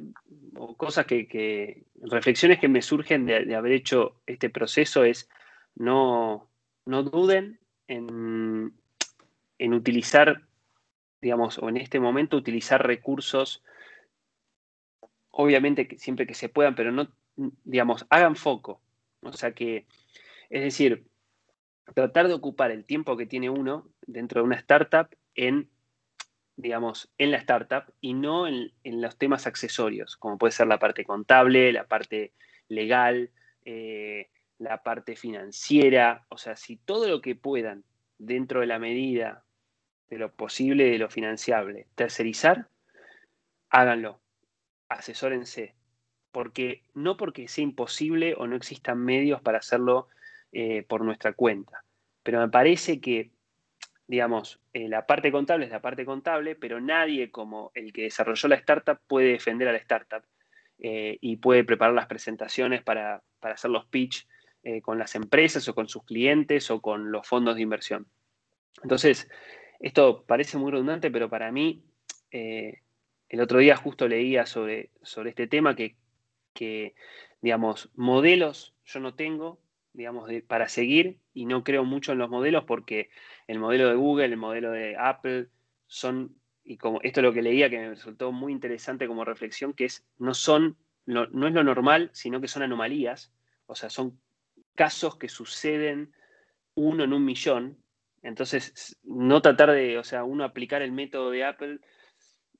[0.76, 5.28] cosas que, reflexiones que me surgen de, haber hecho este proceso es
[5.74, 6.50] no,
[6.86, 7.58] no duden
[7.88, 8.74] en,
[9.58, 10.42] en utilizar,
[11.22, 13.62] digamos, o en este momento utilizar recursos
[15.30, 17.08] obviamente siempre que se puedan, pero no,
[17.64, 18.80] digamos, hagan foco.
[19.22, 19.86] O sea que,
[20.50, 21.06] es decir,
[21.94, 25.70] tratar de ocupar el tiempo que tiene uno dentro de una startup en
[26.54, 31.04] digamos, en la startup y no en, los temas accesorios, como puede ser la parte
[31.04, 32.34] contable, la parte
[32.68, 33.30] legal,
[33.64, 37.84] eh, la parte financiera, o sea, si todo lo que puedan
[38.18, 39.44] dentro de la medida
[40.12, 42.68] de lo posible, de lo financiable, tercerizar,
[43.70, 44.20] háganlo,
[44.90, 45.74] asesórense,
[46.32, 50.08] porque no porque sea imposible o no existan medios para hacerlo
[50.52, 51.82] eh, por nuestra cuenta,
[52.22, 53.30] pero me parece que,
[54.06, 58.48] digamos, eh, la parte contable es la parte contable, pero nadie como el que desarrolló
[58.48, 60.24] la startup puede defender a la startup
[60.78, 64.26] eh, y puede preparar las presentaciones para, para hacer los pitch
[64.82, 68.06] con las empresas o con sus clientes o con los fondos de inversión.
[68.84, 69.28] Entonces,
[69.82, 71.84] esto parece muy redundante, pero para mí,
[72.30, 75.96] el otro día justo leía sobre, sobre este tema que,
[76.54, 76.94] que,
[77.42, 79.60] digamos, modelos yo no tengo,
[79.92, 83.10] digamos, para seguir y no creo mucho en los modelos porque
[83.46, 85.48] el modelo de Google, el modelo de Apple
[85.86, 89.72] son, y como esto es lo que leía que me resultó muy interesante como reflexión,
[89.72, 90.76] que es, no son,
[91.06, 93.32] no, es lo normal, sino que son anomalías,
[93.66, 94.18] o sea, son
[94.74, 96.12] casos que suceden
[96.74, 97.78] uno en un millón,
[98.22, 101.80] entonces no tratar de, o sea, uno aplicar el método de Apple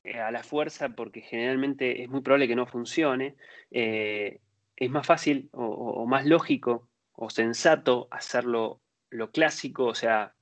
[0.05, 3.37] eh, a la fuerza porque generalmente es muy probable que no funcione,
[3.71, 4.41] eh,
[4.77, 10.35] es más fácil o, más lógico o sensato hacerlo lo clásico, o sea,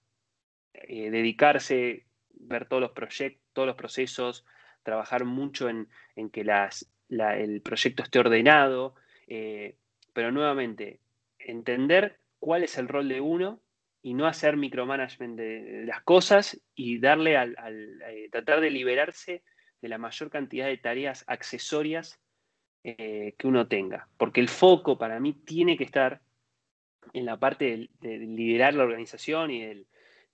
[0.73, 4.47] eh, dedicarse, ver todos los proyectos, todos los procesos,
[4.83, 5.89] trabajar mucho en,
[6.31, 8.95] que el proyecto esté ordenado,
[9.27, 11.01] pero nuevamente,
[11.39, 13.61] entender cuál es el rol de uno
[14.03, 17.57] y no hacer micromanagement de, las cosas y darle al,
[18.09, 19.43] eh, tratar de liberarse
[19.81, 22.19] de la mayor cantidad de tareas accesorias
[22.85, 24.09] eh, que uno tenga.
[24.17, 26.21] Porque el foco para mí tiene que estar
[27.13, 29.87] en la parte de, liderar la organización y de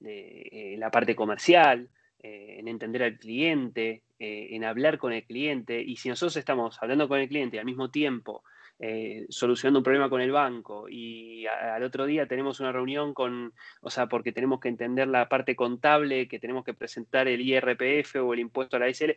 [0.05, 1.89] eh, la parte comercial,
[2.19, 5.81] en entender al cliente, en hablar con el cliente.
[5.81, 8.43] Y si nosotros estamos hablando con el cliente al mismo tiempo
[8.79, 13.55] eh, solucionando un problema con el banco y al otro día tenemos una reunión con,
[13.81, 18.17] o sea, porque tenemos que entender la parte contable, que tenemos que presentar el IRPF
[18.17, 19.17] o el impuesto a la SL,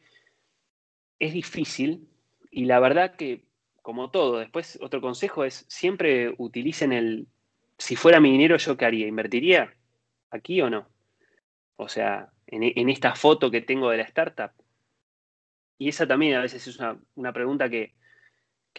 [1.20, 2.08] es difícil
[2.52, 3.44] y la verdad que,
[3.82, 7.28] como todo, después otro consejo es siempre utilicen el,
[7.78, 9.08] si fuera mi dinero, ¿yo qué haría?
[9.08, 9.74] ¿Invertiría
[10.30, 10.88] aquí o no?
[11.76, 14.52] O sea, en, esta foto que tengo de la startup.
[15.78, 16.80] Y esa también a veces es
[17.16, 17.99] una pregunta que,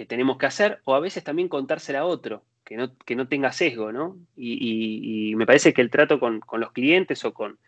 [0.01, 3.28] que tenemos que hacer, o a veces también contársela a otro, que no, que no
[3.28, 4.16] tenga sesgo, ¿no?
[4.34, 7.59] Y, me parece que el trato con, los clientes o con,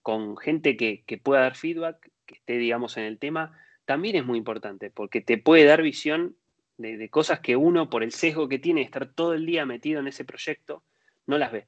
[0.00, 4.38] con gente que, pueda dar feedback, que esté, digamos, en el tema, también es muy
[4.38, 6.36] importante, porque te puede dar visión
[6.78, 9.98] de, cosas que uno, por el sesgo que tiene de estar todo el día metido
[9.98, 10.84] en ese proyecto,
[11.26, 11.66] no las ve.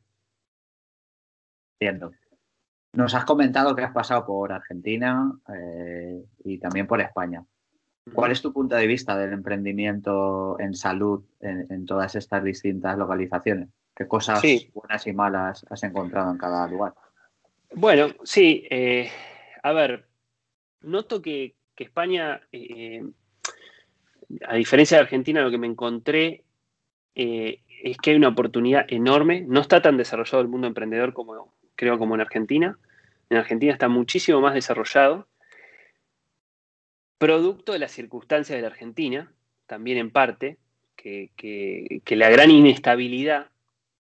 [1.81, 2.13] Entiendo.
[2.93, 7.45] Nos has comentado que has pasado por Argentina eh, y también por España.
[8.13, 13.71] ¿Cuál es tu punto de vista del emprendimiento en salud en, todas estas distintas localizaciones?
[13.97, 14.43] ¿Qué cosas
[14.75, 16.95] buenas y malas has encontrado en cada lugar?
[17.73, 18.67] Bueno, sí.
[18.71, 19.11] Eh,
[19.63, 20.07] a ver,
[20.83, 23.03] noto que, España, eh,
[24.47, 26.45] a diferencia de Argentina, lo que me encontré
[27.15, 29.45] eh, es que hay una oportunidad enorme.
[29.49, 32.79] No está tan desarrollado el mundo emprendedor como creo como en Argentina.
[33.31, 35.27] En Argentina está muchísimo más desarrollado
[37.19, 39.33] producto de las circunstancias de la Argentina,
[39.67, 40.59] también en parte,
[40.97, 43.51] que, la gran inestabilidad,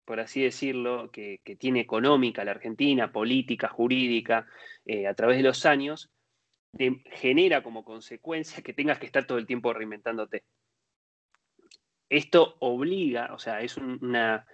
[0.04, 4.46] por así decirlo, que, tiene económica la Argentina, política, jurídica,
[4.84, 6.10] eh, a través de los años,
[7.12, 10.44] genera como consecuencia que tengas que estar todo el tiempo reinventándote.
[12.08, 14.46] Esto obliga, o sea, es una,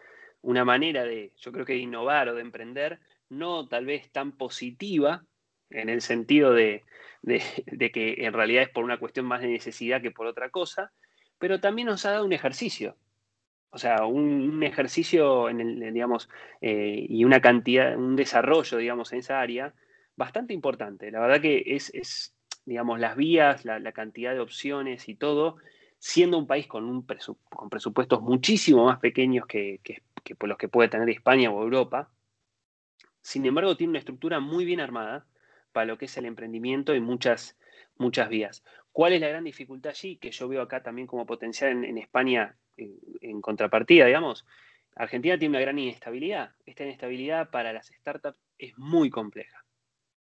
[0.43, 4.33] una manera de, yo creo que de innovar o de emprender, no tal vez tan
[4.33, 5.25] positiva,
[5.71, 6.85] en el sentido de,
[7.25, 10.93] que en realidad es por una cuestión más de necesidad que por otra cosa,
[11.39, 12.97] pero también nos ha dado un ejercicio.
[13.71, 16.29] O sea, un, ejercicio en el, digamos,
[16.61, 19.75] eh, y una cantidad, un desarrollo, digamos, en esa área
[20.17, 21.11] bastante importante.
[21.11, 25.57] La verdad que es, digamos, las vías, la, cantidad de opciones y todo,
[25.99, 27.07] siendo un país con, un
[27.49, 32.11] con presupuestos muchísimo más pequeños que, que, que los que puede tener España o Europa,
[33.23, 35.27] sin embargo, tiene una estructura muy bien armada
[35.73, 37.59] para lo que es el emprendimiento y muchas,
[37.97, 38.65] muchas vías.
[38.93, 40.17] ¿Cuál es la gran dificultad allí?
[40.17, 44.47] Que yo veo acá también como potencial en, España en, contrapartida, digamos.
[44.97, 46.53] Argentina tiene una gran inestabilidad.
[46.67, 49.65] Esta inestabilidad para las startups es muy compleja.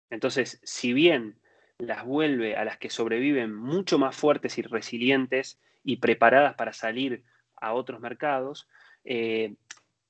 [0.09, 1.39] Entonces, si bien
[1.77, 7.23] las vuelve a las que sobreviven mucho más fuertes y resilientes y preparadas para salir
[7.55, 8.67] a otros mercados,
[9.05, 9.55] eh,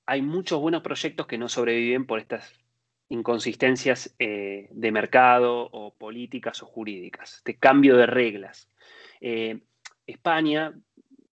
[0.08, 2.52] hay muchos buenos proyectos que no sobreviven por estas
[3.10, 8.70] inconsistencias eh, de mercado o políticas o jurídicas, de cambio de reglas.
[9.20, 9.62] Eh,
[10.06, 10.74] España,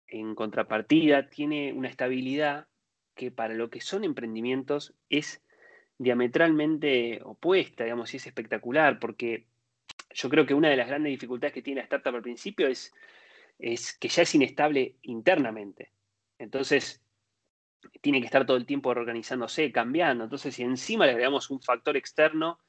[0.07, 2.67] en contrapartida, tiene una estabilidad
[3.15, 5.41] que para lo que son emprendimientos es
[5.97, 9.45] diametralmente opuesta, digamos, y es espectacular, porque
[10.13, 12.93] yo creo que una de las grandes dificultades que tiene la startup al principio es,
[13.59, 15.91] es que ya es inestable internamente.
[16.38, 17.01] Entonces,
[18.01, 20.23] tiene que estar todo el tiempo reorganizándose, cambiando.
[20.23, 22.59] Entonces, si encima le agregamos un factor externo,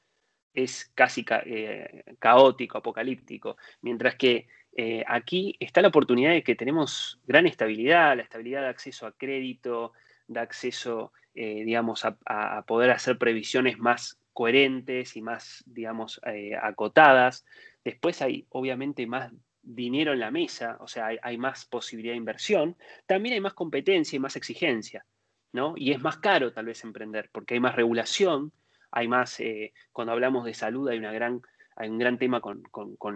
[0.53, 3.57] es casi eh, caótico, apocalíptico.
[3.81, 8.67] Mientras que eh, aquí está la oportunidad de que tenemos gran estabilidad, la estabilidad de
[8.67, 9.93] acceso a crédito,
[10.27, 16.19] de acceso, eh, digamos, a, poder hacer previsiones más coherentes y más, digamos,
[16.61, 17.45] acotadas.
[17.83, 19.31] Después hay, obviamente, más
[19.63, 22.75] dinero en la mesa, o sea, hay, más posibilidad de inversión.
[23.07, 25.05] También hay más competencia y más exigencia,
[25.53, 25.73] ¿no?
[25.77, 28.51] Y es más caro tal vez emprender, porque hay más regulación,
[28.91, 31.41] hay más, eh, cuando hablamos de salud hay, una gran,
[31.75, 32.63] hay un gran tema con,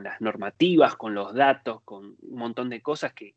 [0.03, 3.35] las normativas, con los datos, con un montón de cosas que,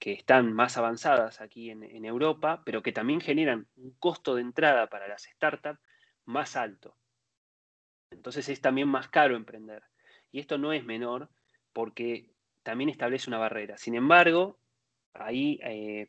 [0.00, 5.08] están más avanzadas aquí en, Europa, pero que también generan un costo de entrada para
[5.08, 5.80] las startups
[6.24, 6.96] más alto.
[8.10, 9.82] Entonces es también más caro emprender.
[10.30, 11.28] Y esto no es menor
[11.78, 12.26] porque
[12.64, 13.78] también establece una barrera.
[13.78, 14.58] Sin embargo,
[15.14, 16.08] ahí eh,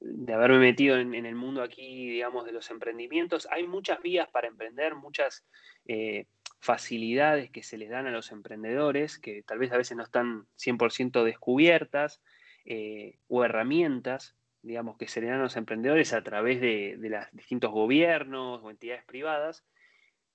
[0.00, 4.48] de haberme metido en, el mundo aquí, digamos, de los emprendimientos, hay muchas vías para
[4.48, 5.46] emprender, muchas
[5.86, 6.26] eh,
[6.58, 10.48] facilidades que se les dan a los emprendedores, que tal vez a veces no están
[10.56, 12.20] 100% descubiertas,
[12.64, 17.24] eh, o herramientas, digamos, que se le dan a los emprendedores a través de, los
[17.30, 19.64] distintos gobiernos o entidades privadas,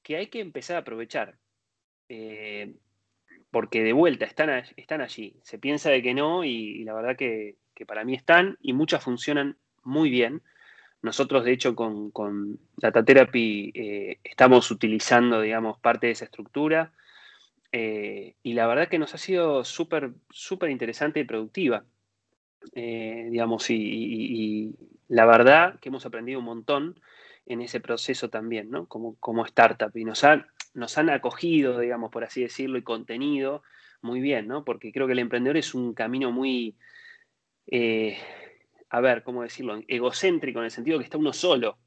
[0.04, 1.38] que hay que empezar a aprovechar.
[3.54, 5.38] Porque de vuelta están, están allí.
[5.44, 7.56] Se piensa de que no y la verdad que
[7.88, 10.42] para mí están y muchas funcionan muy bien.
[11.04, 16.94] Nosotros, de hecho, con, Data Therapy eh, estamos utilizando, digamos, parte de esa estructura
[17.74, 21.84] eh, y la verdad que nos ha sido súper, súper interesante y productiva.
[22.74, 24.74] Eh, digamos, y,
[25.10, 27.00] la verdad que hemos aprendido un montón
[27.46, 28.88] en ese proceso también, ¿no?
[28.88, 29.92] Como, como startup.
[29.96, 33.64] Y nos han, nos han acogido, digamos, por así decirlo, y contenido
[34.04, 34.64] muy bien, ¿no?
[34.64, 36.76] Porque creo que el emprendedor es un camino muy,
[37.68, 38.18] eh,
[38.90, 39.82] a ver, ¿cómo decirlo?
[39.88, 41.78] Egocéntrico en el sentido que está uno solo.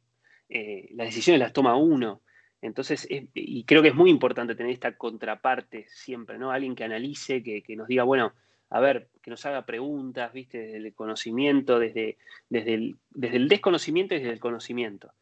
[0.48, 2.22] Eh, las decisiones las toma uno.
[2.62, 6.50] Entonces, y creo que es muy importante tener esta contraparte siempre, ¿no?
[6.50, 8.32] Alguien que analice, que, nos diga, bueno,
[8.70, 10.58] a ver, que nos haga preguntas, ¿viste?
[10.58, 12.16] Desde el conocimiento, desde,
[12.48, 15.12] desde, el, desde el desconocimiento y desde el conocimiento.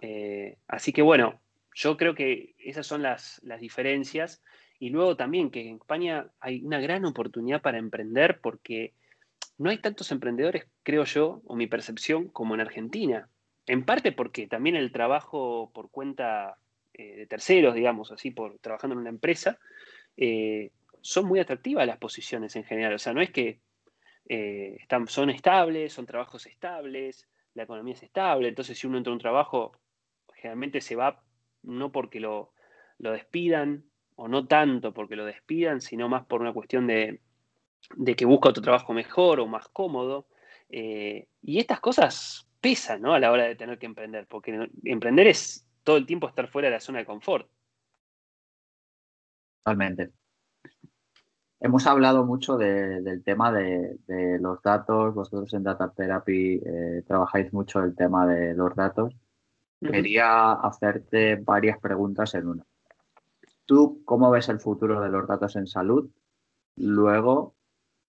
[0.00, 1.40] Eh, así que bueno,
[1.78, 4.42] yo creo que esas son las, las diferencias.
[4.80, 8.94] Y luego también que en España hay una gran oportunidad para emprender porque
[9.58, 13.28] no hay tantos emprendedores, creo yo, o mi percepción, como en Argentina.
[13.66, 16.56] En parte porque también el trabajo por cuenta
[16.94, 19.58] eh, de terceros, digamos así, por trabajando en una empresa,
[20.16, 22.94] eh, son muy atractivas las posiciones en general.
[22.94, 23.60] O sea, no es que
[24.28, 29.12] eh, están, son estables, son trabajos estables, la economía es estable, entonces si uno entra
[29.12, 29.72] a un trabajo,
[30.34, 31.22] generalmente se va
[31.68, 32.52] no porque lo,
[32.98, 33.84] lo despidan,
[34.16, 37.20] o no tanto porque lo despidan, sino más por una cuestión de,
[37.96, 40.26] de que busca otro trabajo mejor o más cómodo.
[40.68, 43.14] Eh, y estas cosas pesan ¿no?
[43.14, 46.68] a la hora de tener que emprender, porque emprender es todo el tiempo estar fuera
[46.68, 47.48] de la zona de confort.
[49.62, 50.12] Totalmente.
[51.60, 53.98] Hemos hablado mucho del tema de,
[54.40, 55.14] los datos.
[55.14, 59.14] Vosotros en Data Therapy eh, trabajáis mucho el tema de los datos.
[59.80, 62.64] Quería hacerte varias preguntas en una.
[63.64, 66.10] ¿Tú cómo ves el futuro de los datos en salud?
[66.76, 67.54] Luego,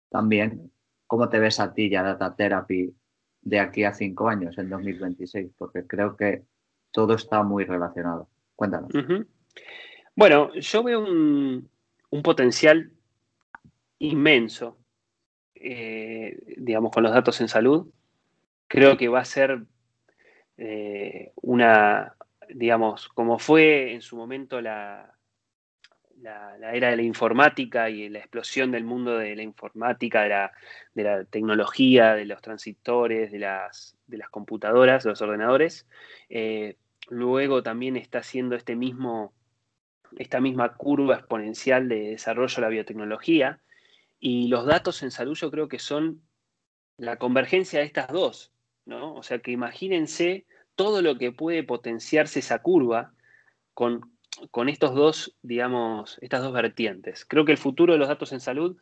[0.09, 0.71] también
[1.07, 2.93] cómo te ves a ti ya Data Therapy
[3.41, 6.43] de aquí a cinco años, en 2026, porque creo que
[6.91, 8.29] todo está muy relacionado.
[8.55, 8.91] Cuéntanos.
[10.15, 11.69] Bueno, yo veo un,
[12.23, 12.91] potencial
[13.99, 14.77] inmenso,
[15.55, 17.87] eh, digamos, con los datos en salud.
[18.67, 19.65] Creo que va a ser
[20.57, 22.15] eh, una,
[22.49, 25.17] digamos, como fue en su momento la,
[26.21, 30.51] la, era de la informática y la explosión del mundo de la informática,
[30.93, 35.87] de la, tecnología, de los transistores, de las, de las computadoras, de los ordenadores.
[36.29, 36.77] Eh,
[37.09, 39.33] luego también está haciendo este mismo,
[40.17, 43.61] esta misma curva exponencial de desarrollo de la biotecnología.
[44.19, 46.23] Y los datos en salud yo creo que son
[46.97, 48.51] la convergencia de estas dos,
[48.87, 49.13] ¿no?
[49.13, 53.13] O sea que imagínense todo lo que puede potenciarse esa curva
[53.73, 54.17] con
[54.51, 57.25] con estos dos, digamos, estas dos vertientes.
[57.25, 58.77] Creo que el futuro de los datos en salud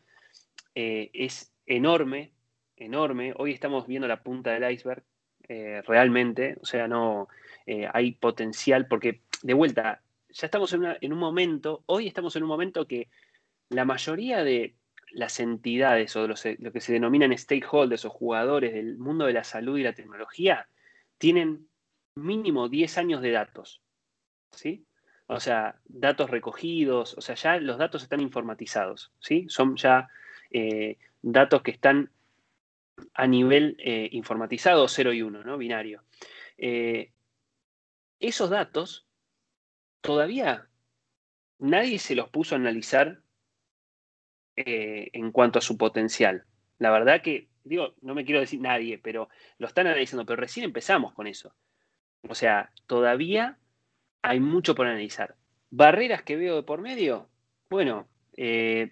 [0.74, 2.32] eh, es enorme,
[2.76, 3.34] enorme.
[3.38, 5.04] Hoy estamos viendo la punta del iceberg,
[5.48, 6.58] eh, realmente.
[6.62, 7.28] O sea, no
[7.66, 12.50] eh, hay potencial, porque de vuelta, ya estamos en, un momento, hoy estamos en un
[12.50, 13.08] momento que
[13.70, 14.76] la mayoría de
[15.16, 19.78] las entidades o lo que se denominan stakeholders o jugadores del mundo de la salud
[19.78, 20.68] y la tecnología
[21.18, 21.70] tienen
[22.16, 23.82] mínimo 10 años de datos.
[24.52, 24.86] ¿Sí?
[25.28, 29.46] O sea, datos recogidos, o sea, ya los datos están informatizados, ¿sí?
[29.50, 30.10] Son ya
[30.52, 32.12] eh, datos que están
[33.14, 35.58] a nivel eh, informatizado 0 y 1, ¿no?
[35.58, 36.04] Binario.
[36.58, 37.12] Eh,
[38.20, 39.08] esos datos
[40.02, 40.68] todavía
[41.58, 43.22] nadie se los puso a analizar
[44.56, 46.46] en cuanto a su potencial.
[46.80, 50.66] La verdad que, digo, no me quiero decir nadie, pero lo están analizando, pero recién
[50.66, 51.54] empezamos con eso.
[52.28, 53.58] O sea, todavía
[54.22, 55.36] hay mucho por analizar.
[55.70, 57.28] Barreras que veo de por medio,
[57.70, 58.92] bueno, eh,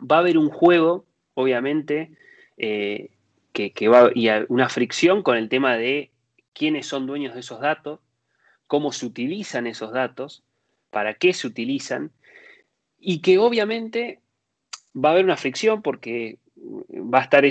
[0.00, 2.10] va a haber un juego, obviamente,
[2.56, 3.10] eh,
[3.52, 6.10] que, va y una fricción con el tema de
[6.52, 8.00] quiénes son dueños de esos datos,
[8.66, 10.42] cómo se utilizan esos datos,
[10.90, 12.12] para qué se utilizan,
[12.98, 14.20] y que obviamente
[14.94, 17.44] va a haber una fricción porque va a estar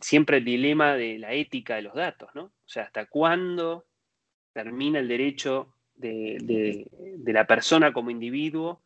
[0.00, 2.44] siempre el dilema de la ética de los datos, ¿no?
[2.44, 3.86] O sea, hasta cuándo
[4.52, 6.86] termina el derecho de,
[7.26, 8.82] la persona como individuo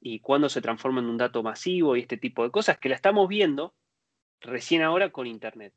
[0.00, 2.94] y cuándo se transforma en un dato masivo y este tipo de cosas que la
[2.94, 3.74] estamos viendo
[4.40, 5.72] recién ahora con Internet,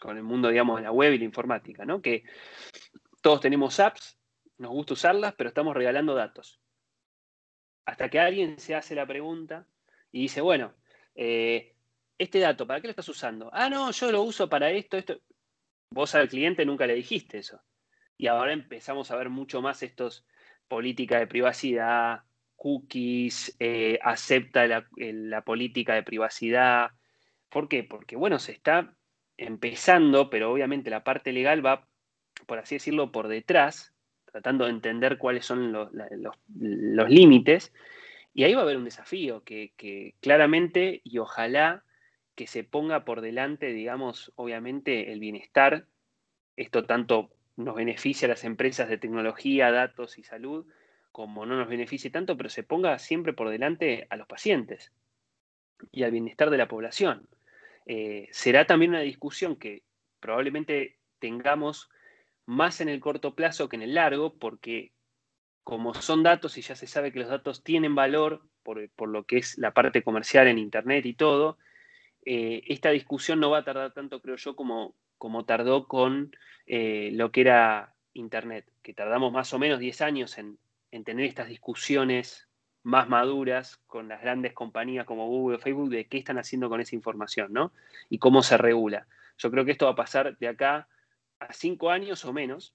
[0.00, 2.02] con el mundo, digamos, de la web y la informática, ¿no?
[2.02, 2.24] Que
[3.20, 4.18] todos tenemos apps,
[4.58, 6.60] nos gusta usarlas, pero estamos regalando datos.
[7.84, 9.66] Hasta que alguien se hace la pregunta
[10.12, 10.74] y dice, bueno,
[11.14, 11.74] eh,
[12.18, 13.50] este dato, ¿para qué lo estás usando?
[13.52, 15.20] Ah, no, yo lo uso para esto, esto.
[15.90, 17.60] Vos al cliente nunca le dijiste eso
[18.20, 20.26] y ahora empezamos a ver mucho más estos
[20.68, 22.20] políticas de privacidad,
[22.54, 26.90] cookies, eh, acepta la, política de privacidad.
[27.48, 27.82] ¿Por qué?
[27.82, 28.94] Porque, bueno, se está
[29.38, 31.88] empezando, pero obviamente la parte legal va,
[32.46, 33.94] por así decirlo, por detrás,
[34.26, 35.90] tratando de entender cuáles son los,
[37.08, 37.72] límites.
[38.32, 41.84] Y ahí va a haber un desafío que, claramente y ojalá
[42.34, 45.86] que se ponga por delante, digamos, obviamente el bienestar,
[46.56, 50.66] esto tanto nos beneficia a las empresas de tecnología, datos y salud,
[51.12, 54.92] como no nos beneficie tanto, pero se ponga siempre por delante a los pacientes
[55.90, 57.28] y al bienestar de la población.
[57.86, 59.82] Eh, será también una discusión que
[60.20, 61.90] probablemente tengamos
[62.46, 64.92] más en el corto plazo que en el largo, porque
[65.64, 69.38] como son datos y ya se sabe que los datos tienen valor por, lo que
[69.38, 71.58] es la parte comercial en Internet y todo,
[72.24, 76.34] eh, esta discusión no va a tardar tanto, creo yo, como, como tardó con
[76.66, 80.58] eh, lo que era Internet, que tardamos más o menos 10 años en,
[81.04, 82.48] tener estas discusiones
[82.82, 86.80] más maduras con las grandes compañías como Google o Facebook de qué están haciendo con
[86.80, 87.72] esa información, ¿no?
[88.08, 89.06] Y cómo se regula.
[89.38, 90.88] Yo creo que esto va a pasar de acá
[91.38, 92.74] a cinco años o menos,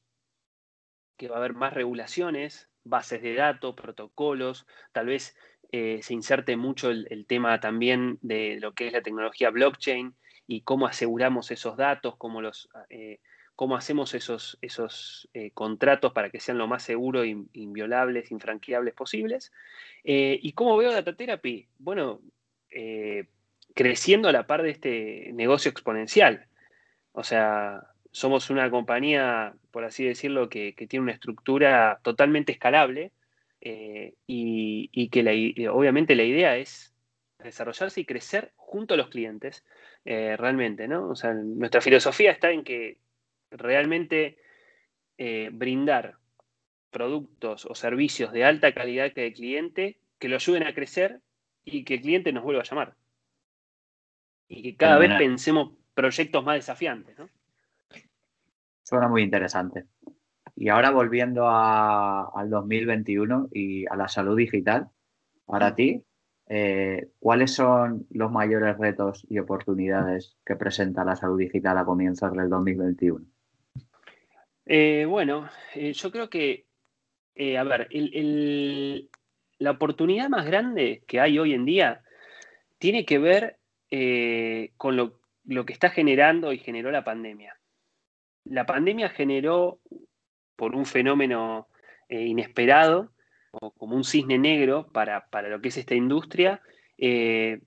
[1.17, 5.35] que va a haber más regulaciones, bases de datos, protocolos, tal vez
[5.71, 10.15] eh, se inserte mucho el, tema también de lo que es la tecnología blockchain
[10.47, 13.19] y cómo aseguramos esos datos, cómo, los, eh,
[13.55, 19.51] cómo hacemos esos, esos eh, contratos para que sean lo más seguros, inviolables, infranqueables posibles.
[20.03, 21.67] ¿Y cómo veo Data Therapy?
[21.79, 22.21] Bueno,
[23.73, 26.47] creciendo a la par de este negocio exponencial.
[27.11, 33.11] O sea, somos una compañía, por así decirlo, que, tiene una estructura totalmente escalable
[33.59, 36.95] y, que obviamente la idea es
[37.43, 39.65] desarrollarse y crecer junto a los clientes
[40.05, 41.09] eh, realmente, ¿no?
[41.09, 42.99] O sea, nuestra filosofía está en que
[43.51, 44.37] realmente
[45.17, 46.15] eh, brindar
[46.91, 51.19] productos o servicios de alta calidad que el cliente, que lo ayuden a crecer
[51.65, 52.95] y que el cliente nos vuelva a llamar.
[54.47, 57.29] Y que cada vez pensemos proyectos más desafiantes, ¿no?
[58.85, 59.85] Suena muy interesante.
[60.55, 64.89] Y ahora volviendo al 2021 y a la salud digital,
[65.45, 66.03] para ti,
[66.47, 72.31] eh, ¿cuáles son los mayores retos y oportunidades que presenta la salud digital a comienzos
[72.33, 73.25] del 2021?
[74.67, 76.67] Eh, bueno, eh, yo creo que,
[77.57, 77.89] a ver,
[79.57, 82.03] la oportunidad más grande que hay hoy en día
[82.77, 83.57] tiene que ver
[84.77, 87.54] con lo, lo que está generando y generó la pandemia.
[88.45, 89.79] La pandemia generó,
[90.55, 91.67] por un fenómeno
[92.09, 93.11] inesperado,
[93.61, 96.61] o como un cisne negro para, lo que es esta industria,
[96.97, 97.61] eh,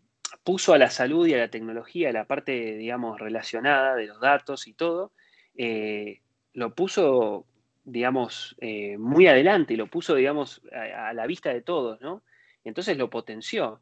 [0.45, 4.67] puso a la salud y a la tecnología, la parte, digamos, relacionada de los datos
[4.67, 5.13] y todo,
[5.57, 6.21] eh,
[6.53, 7.47] lo puso,
[7.85, 12.23] digamos, eh, muy adelante y lo puso, digamos, a, la vista de todos, ¿no?
[12.65, 13.81] Entonces lo potenció.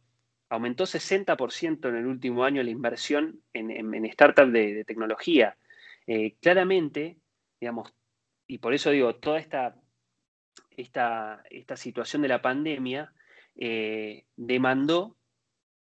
[0.49, 5.57] Aumentó 60% en el último año la inversión en, startups de tecnología.
[6.41, 7.19] Claramente,
[7.61, 7.93] digamos,
[8.47, 9.77] y por eso digo, toda esta
[10.77, 13.13] esta, esta situación de la pandemia
[13.57, 15.17] eh, demandó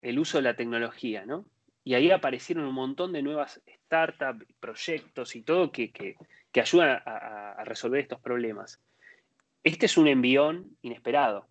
[0.02, 1.46] el uso de la tecnología, ¿no?
[1.84, 6.16] Y ahí aparecieron un montón de nuevas startups, proyectos y todo que,
[6.54, 8.82] ayudan a, resolver estos problemas.
[9.64, 11.48] Este es un envión inesperado.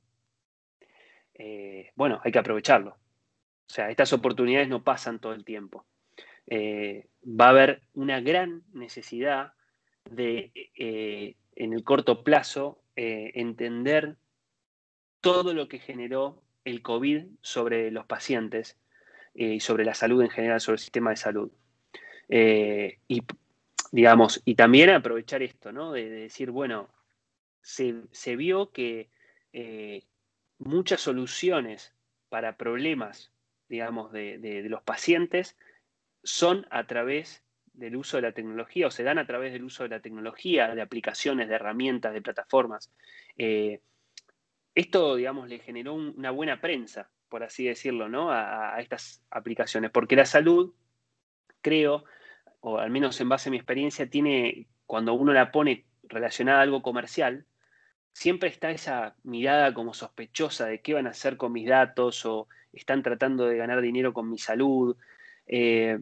[1.34, 2.90] Eh, bueno, hay que aprovecharlo.
[2.90, 5.86] O sea, estas oportunidades no pasan todo el tiempo.
[6.46, 9.52] Eh, va a haber una gran necesidad
[10.10, 10.52] de,
[11.56, 14.16] en el corto plazo, entender
[15.20, 18.78] todo lo que generó el COVID sobre los pacientes
[19.34, 21.50] eh, y sobre la salud en general, sobre el sistema de salud.
[22.28, 23.22] Eh, y,
[23.92, 25.92] digamos, y también aprovechar esto, ¿no?
[25.92, 26.88] De, decir, bueno,
[27.60, 29.10] se, vio que
[29.52, 30.04] eh,
[30.58, 31.92] muchas soluciones
[32.28, 33.32] para problemas,
[33.68, 35.56] digamos, de, los pacientes
[36.26, 39.82] son a través del uso de la tecnología o se dan a través del uso
[39.82, 42.90] de la tecnología, de aplicaciones, de herramientas, de plataformas
[44.76, 48.30] esto, digamos, le generó una buena prensa, por así decirlo, ¿no?
[48.30, 50.74] A, estas aplicaciones, porque la salud,
[51.62, 52.04] creo,
[52.60, 56.62] o al menos en base a mi experiencia, tiene, cuando uno la pone relacionada a
[56.62, 57.46] algo comercial,
[58.12, 62.46] siempre está esa mirada como sospechosa de qué van a hacer con mis datos o
[62.74, 64.94] están tratando de ganar dinero con mi salud.
[65.46, 65.98] Eh,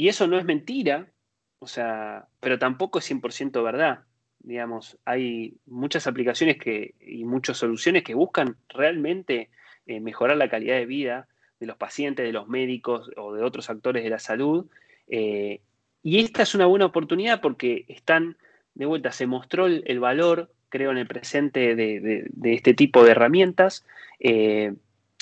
[0.00, 1.12] y eso no es mentira,
[1.58, 4.04] o sea, pero tampoco es 100% verdad
[4.42, 9.50] digamos, hay muchas aplicaciones que, y muchas soluciones que buscan realmente
[9.86, 11.28] eh, mejorar la calidad de vida
[11.58, 14.66] de los pacientes, de los médicos o de otros actores de la salud.
[15.08, 15.60] Eh,
[16.02, 18.38] y esta es una buena oportunidad porque están,
[18.74, 23.84] de vuelta, se mostró el, valor, creo, en el presente de, este tipo de herramientas.
[24.20, 24.72] Eh,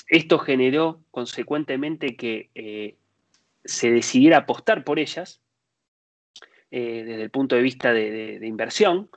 [0.07, 2.95] esto generó consecuentemente que
[3.69, 5.41] se decidiera apostar por ellas,
[6.71, 9.09] eh, desde el punto de vista de, inversión.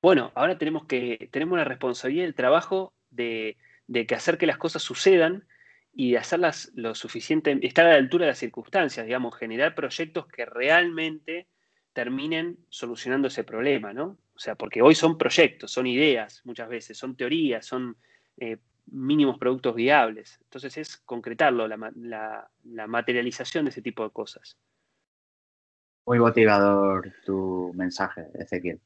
[0.00, 3.56] Bueno, ahora tenemos que tenemos la responsabilidad del trabajo de,
[3.92, 5.46] que hacer que las cosas sucedan
[5.92, 10.26] y de hacerlas lo suficiente, estar a la altura de las circunstancias, digamos, generar proyectos
[10.26, 11.48] que realmente
[11.92, 14.18] terminen solucionando ese problema, ¿no?
[14.34, 17.96] O sea, porque hoy son proyectos, son ideas muchas veces, son teorías, son
[18.38, 18.56] eh,
[18.86, 20.38] mínimos productos viables.
[20.42, 24.56] Entonces es concretarlo, la materialización de ese tipo de cosas.
[26.06, 28.78] Muy motivador tu mensaje, Ezequiel.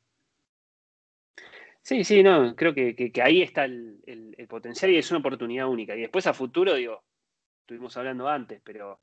[1.83, 5.97] Sí, sí, no, creo que, ahí está el, potencial y es una oportunidad única.
[5.97, 7.03] Y después a futuro, digo,
[7.61, 9.01] estuvimos hablando antes, pero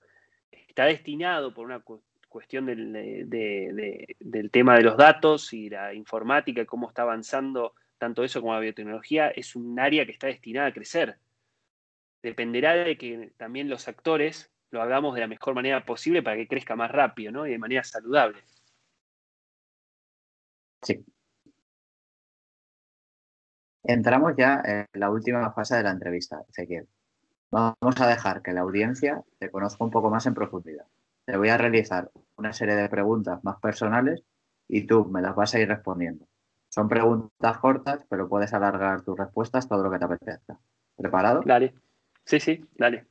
[0.52, 1.84] está destinado por una
[2.30, 8.24] cuestión del, del tema de los datos y la informática y cómo está avanzando tanto
[8.24, 11.18] eso como la biotecnología, es un área que está destinada a crecer.
[12.22, 16.48] Dependerá de que también los actores lo hagamos de la mejor manera posible para que
[16.48, 17.48] crezca más rápido, ¿no?
[17.48, 18.44] Y de manera saludable.
[20.82, 21.04] Sí.
[23.84, 26.88] Entramos ya en la última fase de la entrevista, Ezequiel.
[27.52, 30.86] Vamos a dejar que la audiencia te conozca un poco más en profundidad.
[31.26, 34.24] Te voy a realizar una serie de preguntas más personales
[34.68, 36.28] y tú me las vas a ir respondiendo.
[36.76, 40.60] Son preguntas cortas, pero puedes alargar tus respuestas todo lo que te apetezca.
[40.98, 41.42] ¿Preparado?
[41.46, 41.74] Dale.
[42.26, 43.08] Sí, sí, dale.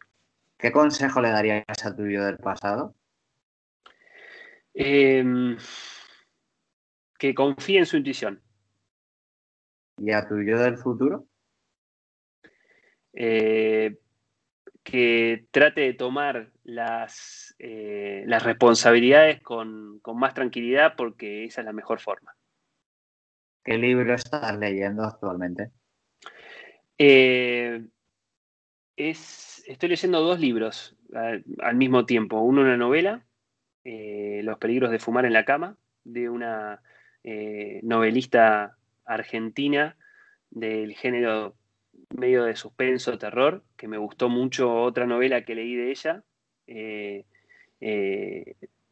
[0.58, 2.94] ¿Qué consejo le darías a tu yo del pasado?
[4.74, 5.56] Em,
[7.18, 8.42] que confíe en su intuición.
[9.96, 11.26] ¿Y a tu yo del futuro?
[13.14, 13.96] Eh,
[14.82, 21.72] que trate de tomar las, eh, las responsabilidades con, más tranquilidad porque esa es la
[21.72, 22.33] mejor forma.
[23.64, 25.70] ¿Qué libro estás leyendo actualmente?
[26.98, 27.82] Eh,
[28.94, 32.40] es, estoy leyendo dos libros al, mismo tiempo.
[32.40, 33.24] Uno una novela,
[33.84, 36.82] eh, Los peligros de fumar en la cama, de una
[37.22, 39.96] eh, novelista argentina
[40.50, 41.56] del género
[42.14, 46.22] medio de suspenso, terror, que me gustó mucho otra novela que leí de ella.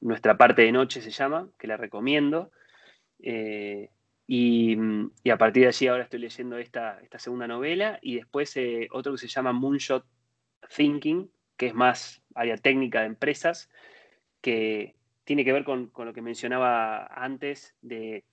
[0.01, 2.51] Nuestra parte de noche se llama, que la recomiendo.
[4.35, 4.78] Y,
[5.30, 9.12] a partir de allí ahora estoy leyendo esta, esta segunda novela y después eh, otro
[9.12, 10.07] que se llama Moonshot
[10.74, 13.68] Thinking, que es más área técnica de empresas,
[14.41, 18.24] que tiene que ver con, lo que mencionaba antes, de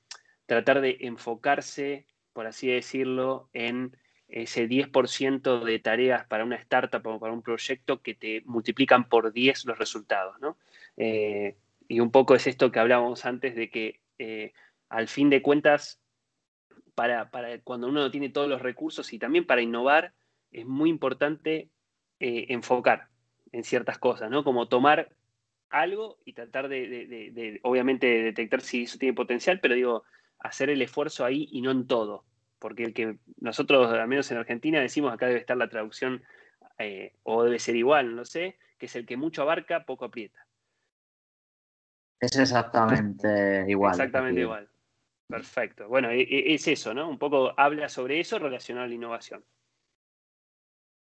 [0.45, 3.97] tratar de enfocarse, por así decirlo, en
[4.29, 9.33] ese 10% de tareas para una startup o para un proyecto que te multiplican por
[9.33, 10.39] 10 los resultados.
[10.39, 10.57] ¿no?
[10.95, 11.57] Eh,
[11.89, 14.53] y un poco es esto que hablábamos antes de que eh,
[14.89, 16.01] al fin de cuentas,
[16.95, 17.29] para,
[17.63, 20.13] cuando uno no tiene todos los recursos y también para innovar,
[20.51, 21.69] es muy importante
[22.19, 23.07] eh, enfocar
[23.51, 24.43] en ciertas cosas, ¿no?
[24.43, 25.09] Como tomar
[25.69, 30.03] algo y tratar de, obviamente, detectar si eso tiene potencial, pero digo,
[30.39, 32.25] hacer el esfuerzo ahí y no en todo.
[32.59, 36.23] porque el que nosotros, al menos en Argentina, decimos acá debe estar la traducción,
[36.77, 40.45] eh, o debe ser igual, no sé, que es el que mucho abarca, poco aprieta.
[42.19, 43.93] Es exactamente igual.
[43.93, 44.68] Exactamente igual.
[45.29, 45.87] Perfecto.
[45.87, 47.07] Bueno, e, e, es eso, ¿no?
[47.07, 49.45] Un poco habla sobre eso relacionado a la innovación.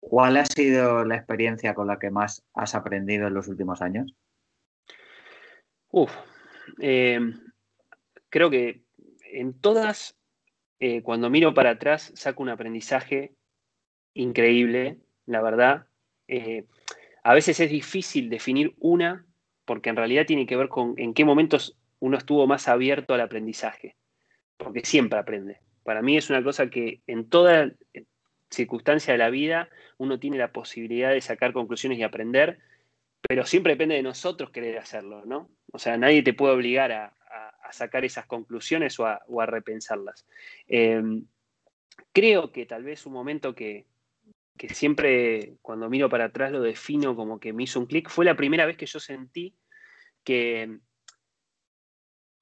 [0.01, 4.13] ¿Cuál ha sido la experiencia con la que más has aprendido en los últimos años?
[5.91, 6.11] Uf,
[6.79, 7.19] eh,
[8.29, 8.83] creo que
[9.31, 10.17] en todas,
[10.79, 13.35] eh, cuando miro para atrás, saco un aprendizaje
[14.13, 15.87] increíble, la verdad.
[16.27, 16.65] Eh,
[17.23, 19.25] a veces es difícil definir una,
[19.63, 23.21] porque en realidad tiene que ver con en qué momentos uno estuvo más abierto al
[23.21, 23.95] aprendizaje,
[24.63, 25.59] porque siempre aprende.
[25.83, 27.71] Para mí es una cosa que en toda
[28.49, 32.59] circunstancia de la vida uno tiene la posibilidad de sacar conclusiones y aprender,
[33.27, 35.49] pero siempre depende de nosotros querer hacerlo, ¿no?
[35.71, 37.13] O sea, nadie te puede obligar a,
[37.71, 40.25] sacar esas conclusiones o a, repensarlas.
[40.67, 41.25] Em,
[42.11, 43.85] creo que tal vez un momento que,
[44.73, 48.35] siempre cuando miro para atrás lo defino como que me hizo un clic, fue la
[48.35, 49.55] primera vez que yo sentí
[50.23, 50.79] que,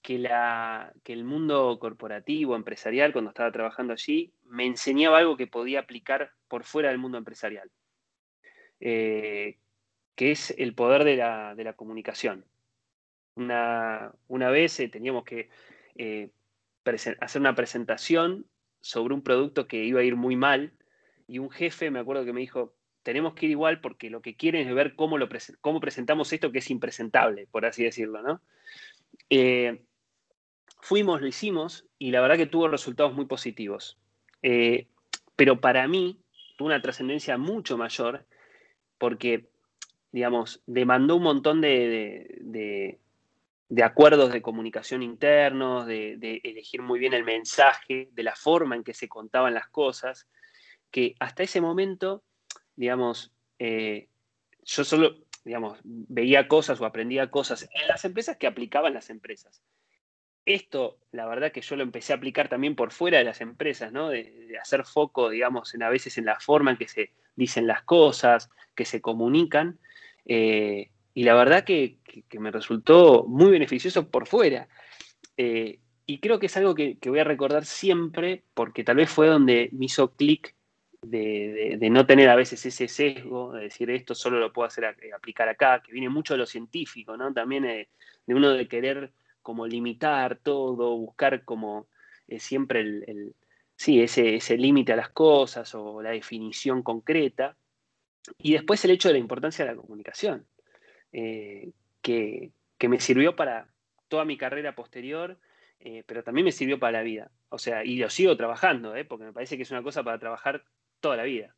[0.01, 5.47] que, la, que el mundo corporativo, empresarial, cuando estaba trabajando allí, me enseñaba algo que
[5.47, 7.69] podía aplicar por fuera del mundo empresarial,
[8.79, 9.57] eh,
[10.15, 11.15] que es el poder de
[11.63, 12.45] la comunicación.
[13.39, 15.49] Una, vez eh, teníamos que
[15.95, 16.29] eh,
[16.83, 18.45] hacer una presentación
[18.81, 20.73] sobre un producto que iba a ir muy mal
[21.27, 24.35] y un jefe me acuerdo que me dijo, tenemos que ir igual porque lo que
[24.35, 25.29] quieren es ver cómo, lo
[25.61, 28.41] cómo presentamos esto que es impresentable, por así decirlo, ¿no?
[30.80, 33.97] Fuimos, lo hicimos y la verdad que tuvo resultados muy positivos.
[35.36, 36.19] pero para mí
[36.57, 38.25] tuvo una trascendencia mucho mayor
[38.97, 39.49] porque,
[40.11, 42.99] digamos, demandó un montón de,
[43.69, 48.84] de acuerdos de comunicación internos, de, elegir muy bien el mensaje, de la forma en
[48.84, 50.27] que se contaban las cosas,
[50.89, 52.23] que hasta ese momento,
[52.75, 54.09] digamos, eh,
[54.63, 59.61] yo solo, digamos, veía cosas o aprendía cosas en las empresas que aplicaban las empresas.
[60.45, 63.93] Esto, la verdad que yo lo empecé a aplicar también por fuera de las empresas.
[63.93, 68.49] De, hacer foco, digamos, a veces en la forma en que se dicen las cosas,
[68.75, 69.79] que se comunican.
[70.25, 71.97] Eh, y la verdad que,
[72.39, 74.67] me resultó muy beneficioso por fuera.
[75.37, 79.27] Eh, y creo que es algo que, voy a recordar siempre porque tal vez fue
[79.27, 80.55] donde me hizo clic
[81.01, 85.13] de, no tener a veces ese sesgo, de decir esto solo lo puedo hacer eh,
[85.15, 87.31] aplicar acá, que viene mucho de lo científico, ¿no?
[87.33, 87.87] También de
[88.27, 91.87] uno de querer como limitar todo, buscar como
[92.37, 93.35] siempre el,
[93.75, 97.55] sí, ese, ese límite a las cosas o la definición concreta.
[98.37, 100.45] Y después el hecho de la importancia de la comunicación.
[101.11, 101.71] Eh,
[102.01, 102.51] que,
[102.87, 103.67] me sirvió para
[104.07, 105.37] toda mi carrera posterior,
[105.79, 107.31] eh, pero también me sirvió para la vida.
[107.49, 109.05] O sea, y lo sigo trabajando, ¿eh?
[109.05, 110.63] porque me parece que es una cosa para trabajar
[110.99, 111.55] toda la vida.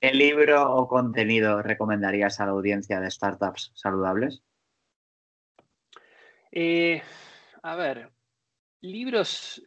[0.00, 4.42] ¿Qué libro o contenido recomendarías a la audiencia de startups saludables?
[7.62, 8.10] A ver,
[8.80, 9.62] libros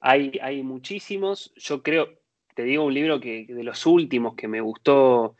[0.00, 1.52] hay, hay, muchísimos.
[1.56, 2.08] Yo creo,
[2.54, 5.36] te digo un libro que de los últimos que me gustó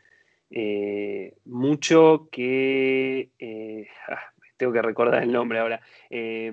[0.49, 6.51] eh, mucho que, eh, ah, tengo que recordar el nombre ahora, eh,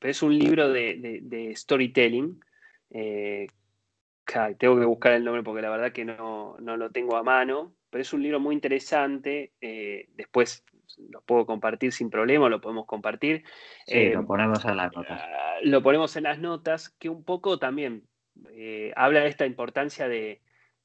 [0.00, 2.40] pero es un libro de, storytelling.
[4.58, 8.02] tengo que buscar el nombre porque la verdad que no, lo tengo a mano, pero
[8.02, 9.52] es un libro muy interesante.
[9.60, 10.64] después
[11.10, 13.44] lo puedo compartir sin problema, lo podemos compartir.
[13.86, 15.20] lo ponemos en las notas.
[15.22, 18.04] Ah, lo ponemos en las notas, que un poco también
[18.94, 20.40] habla de esta importancia de,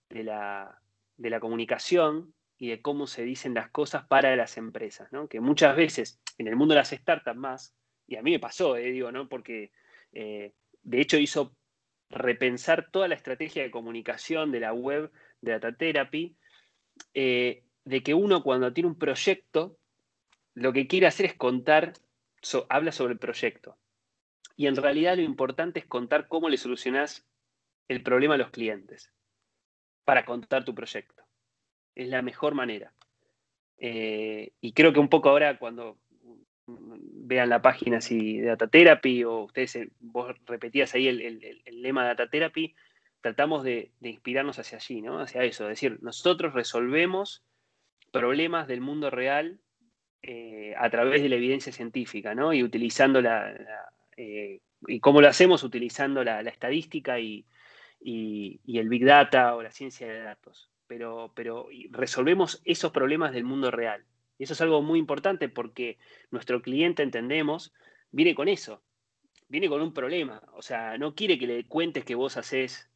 [0.09, 0.79] la,
[1.17, 5.27] de la comunicación y de cómo se dicen las cosas para las empresas, ¿no?
[5.27, 7.75] Que muchas veces en el mundo de las startups más,
[8.07, 9.27] y a mí me pasó, eh, digo, ¿no?
[9.27, 9.71] Porque
[10.11, 11.55] eh, de hecho hizo
[12.09, 15.11] repensar toda la estrategia de comunicación de la web
[15.41, 16.37] de Data Therapy,
[17.13, 19.77] eh, de que uno cuando tiene un proyecto,
[20.55, 21.93] lo que quiere hacer es contar,
[22.69, 23.77] habla sobre el proyecto.
[24.55, 27.25] Y en realidad lo importante es contar cómo le solucionás
[27.87, 29.11] el problema a los clientes
[30.05, 31.23] para contar tu proyecto
[31.95, 32.93] es la mejor manera.
[33.77, 35.97] Eh, y creo que un poco ahora cuando
[36.65, 42.03] vean la página así de Data Therapy o ustedes, eh, vos repetías ahí el, lema
[42.03, 42.75] de Data Therapy,
[43.21, 45.19] tratamos de, inspirarnos hacia allí, ¿no?
[45.19, 47.43] Hacia eso, es decir, nosotros resolvemos
[48.11, 49.59] problemas del mundo real
[50.23, 52.53] eh, a través de la evidencia científica, ¿no?
[52.53, 53.53] Y utilizando la,
[54.17, 57.45] y cómo lo hacemos utilizando la, estadística y,
[58.01, 60.69] y, el Big Data o la ciencia de datos
[61.33, 64.03] pero, resolvemos esos problemas del mundo real.
[64.37, 65.97] Y eso es algo muy importante porque
[66.31, 67.73] nuestro cliente, entendemos,
[68.11, 68.81] viene con eso.
[69.47, 70.41] viene con un problema.
[70.53, 72.89] O sea, no quiere que le cuentes que vos haces,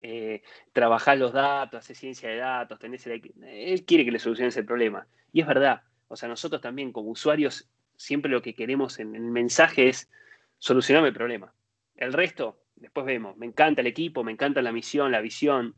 [0.00, 0.42] eh,
[0.72, 3.32] trabajás los datos, haces ciencia de datos, tenés el...
[3.42, 5.06] Él quiere que le soluciones el problema.
[5.32, 5.82] Y es verdad.
[6.12, 10.10] O sea, nosotros también como usuarios siempre lo que queremos en el mensaje es
[10.58, 11.54] solucionarme el problema.
[11.96, 13.38] El resto, después vemos.
[13.38, 15.74] Me encanta el equipo, me encanta la misión, la visión.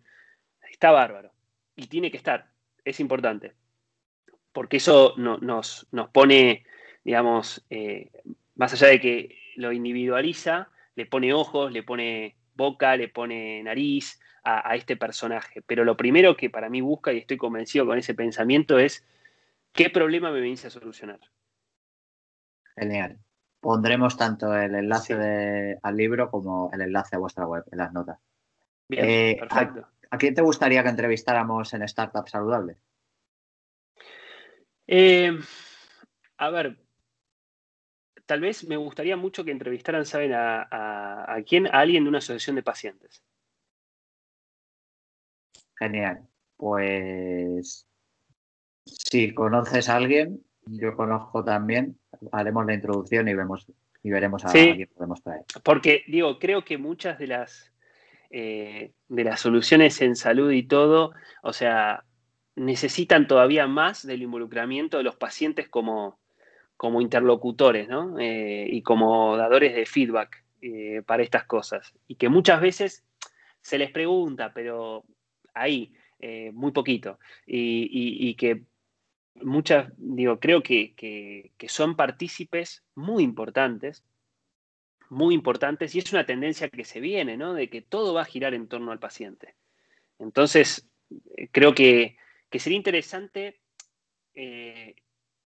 [0.68, 1.32] Está bárbaro.
[1.76, 2.50] Y tiene que estar.
[2.84, 3.52] Es importante.
[4.52, 6.64] Porque eso nos, nos pone,
[7.04, 8.10] digamos, eh,
[8.56, 14.20] más allá de que lo individualiza, le pone ojos, le pone boca, le pone nariz
[14.42, 15.62] a, a, este personaje.
[15.62, 19.04] Pero lo primero que para mí busca, y estoy convencido con ese pensamiento, es
[19.74, 21.20] qué problema me venís a solucionar.
[22.76, 23.18] Genial.
[23.60, 27.92] Pondremos tanto el enlace de, al libro como el enlace a vuestra web en las
[27.92, 28.18] notas.
[28.88, 29.80] Bien, eh, perfecto.
[30.10, 32.76] ¿a, ¿a, quién te gustaría que entrevistáramos en Startup Saludable?
[34.86, 35.32] Eh,
[36.36, 36.78] a ver,
[38.26, 40.34] tal vez me gustaría mucho que entrevistaran, ¿saben?
[40.34, 41.66] A, a, a quién?
[41.66, 43.24] A alguien de una asociación de pacientes.
[45.76, 46.28] Genial.
[46.56, 47.86] Pues
[48.84, 51.98] si conoces a alguien, yo conozco también,
[52.32, 53.66] haremos la introducción y vemos
[54.02, 54.70] y veremos a, Sí.
[54.70, 55.42] a quién podemos traer.
[55.62, 57.72] Porque, digo, creo que muchas de las,
[58.30, 61.12] eh, de las soluciones en salud y todo,
[61.42, 62.04] o sea,
[62.54, 66.18] necesitan todavía más del involucramiento de los pacientes como,
[66.76, 68.18] como interlocutores, ¿no?
[68.18, 71.94] Eh, y como dadores de feedback eh, para estas cosas.
[72.06, 73.04] Y que muchas veces
[73.62, 75.04] se les pregunta, pero
[75.54, 75.92] ahí,
[76.52, 77.18] muy poquito.
[77.46, 78.62] Y, y- y que
[79.42, 84.04] muchas, digo, creo que, que- son partícipes muy importantes,
[85.08, 87.54] muy importantes, y es una tendencia que se viene, ¿no?
[87.54, 89.54] De que todo va a girar en torno al paciente.
[90.18, 90.88] Entonces,
[91.36, 92.16] eh, creo que,
[92.50, 93.60] que sería interesante
[94.34, 94.96] eh,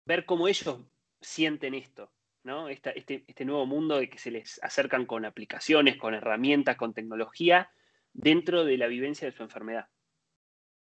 [0.07, 0.81] ver cómo ellos
[1.21, 2.11] sienten esto,
[2.45, 2.69] ¿no?
[2.69, 6.95] Esta- este, este nuevo mundo de que se les acercan con aplicaciones, con herramientas, con
[6.95, 7.71] tecnología,
[8.13, 9.87] dentro de la vivencia de su enfermedad.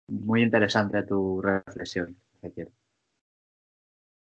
[0.08, 2.70] Muy interesante tu reflexión, Ezequiel.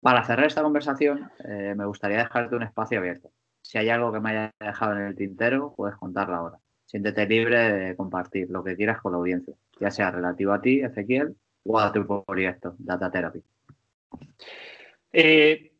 [0.05, 3.31] Para cerrar esta conversación, eh, me gustaría dejarte un espacio abierto.
[3.63, 6.59] Si hay algo que me haya dejado en el tintero, puedes contarlo ahora.
[6.85, 10.81] Siéntete libre de compartir lo que quieras con la audiencia, ya sea relativo a ti,
[10.81, 13.41] Ezequiel, o a tu proyecto, Data Therapy.
[15.11, 15.73] Eh,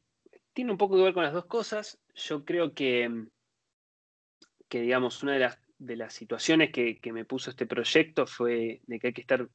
[0.54, 2.00] tiene un poco que ver con las dos cosas.
[2.16, 3.28] Yo creo que,
[4.68, 9.06] que digamos, una de las, situaciones que, que me puso este proyecto fue de que
[9.06, 9.48] hay que estar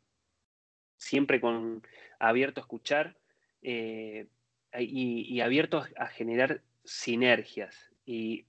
[0.97, 1.83] siempre con,
[2.21, 3.17] abierto a escuchar
[3.63, 4.29] eh,
[4.79, 7.91] y, y abierto a generar sinergias.
[8.07, 8.47] Y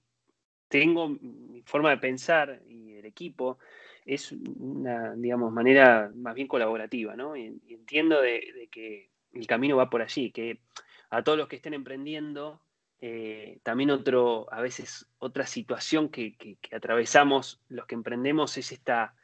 [0.68, 3.58] tengo mi forma de pensar y el equipo
[4.04, 7.36] es una, digamos, manera más bien colaborativa, ¿no?
[7.36, 10.60] Y, entiendo de, que el camino va por allí, que
[11.10, 12.62] a todos los que estén emprendiendo,
[13.00, 16.36] eh, también otro, a veces otra situación que,
[16.72, 19.14] atravesamos los que emprendemos es esta,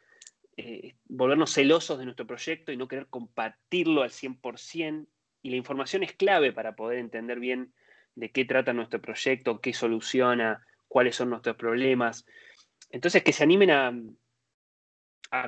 [0.56, 5.06] eh, volvernos celosos de nuestro proyecto y no querer compartirlo al 100%,
[5.42, 7.72] y la información es clave para poder entender bien
[8.14, 12.26] de qué trata nuestro proyecto, qué soluciona, cuáles son nuestros problemas.
[12.90, 13.92] Entonces, que se animen a,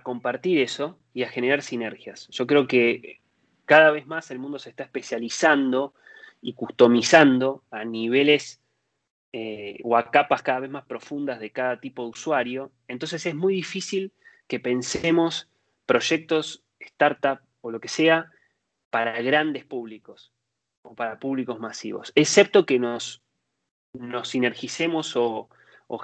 [0.03, 2.29] compartir eso y a generar sinergias.
[2.29, 3.21] Yo creo que
[3.65, 5.95] cada vez más el mundo se está especializando
[6.43, 8.61] y customizando a niveles
[9.33, 12.73] eh, o a capas cada vez más profundas de cada tipo de usuario.
[12.89, 14.13] Entonces es muy difícil
[14.49, 15.49] que pensemos
[15.87, 18.31] proyectos, startup o lo que sea
[18.91, 20.33] para grandes públicos
[20.83, 23.23] o para públicos masivos, excepto que nos,
[23.93, 25.49] nos sinergicemos o,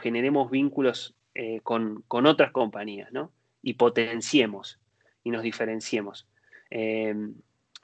[0.00, 3.32] generemos vínculos eh, con, con, otras compañías, ¿no?
[3.62, 4.80] Y potenciemos
[5.22, 6.26] y nos diferenciemos.
[6.70, 7.14] Eh,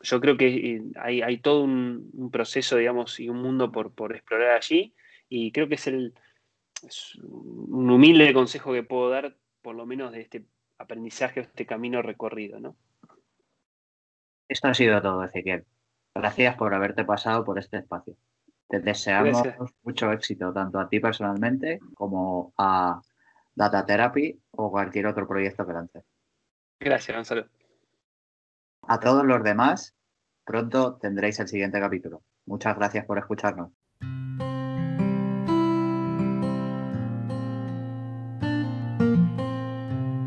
[0.03, 4.57] yo creo que hay, hay todo un, proceso, digamos, y un mundo por, por, explorar
[4.57, 4.95] allí,
[5.29, 6.15] y creo que es, el,
[7.23, 10.45] un humilde consejo que puedo dar, por lo menos de este
[10.79, 12.77] aprendizaje, este camino recorrido, ¿no?
[14.53, 15.65] Esto ha sido todo, Ezequiel.
[16.15, 18.19] Gracias por haberte pasado por este espacio.
[18.69, 19.71] Te deseamos Gracias.
[19.83, 23.01] mucho éxito, tanto a ti personalmente como a
[23.55, 26.05] Data Therapy o cualquier otro proyecto que lances.
[26.79, 27.47] Gracias, Gonzalo.
[28.83, 29.95] A todos los demás,
[30.45, 32.23] pronto tendréis el siguiente capítulo.
[32.45, 33.73] Muchas gracias por escucharnos.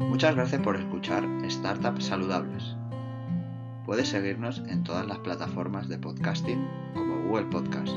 [0.10, 2.76] Muchas gracias por escuchar Startups Saludables.
[3.86, 7.94] Puedes seguirnos en todas las plataformas de podcasting como Google Podcast,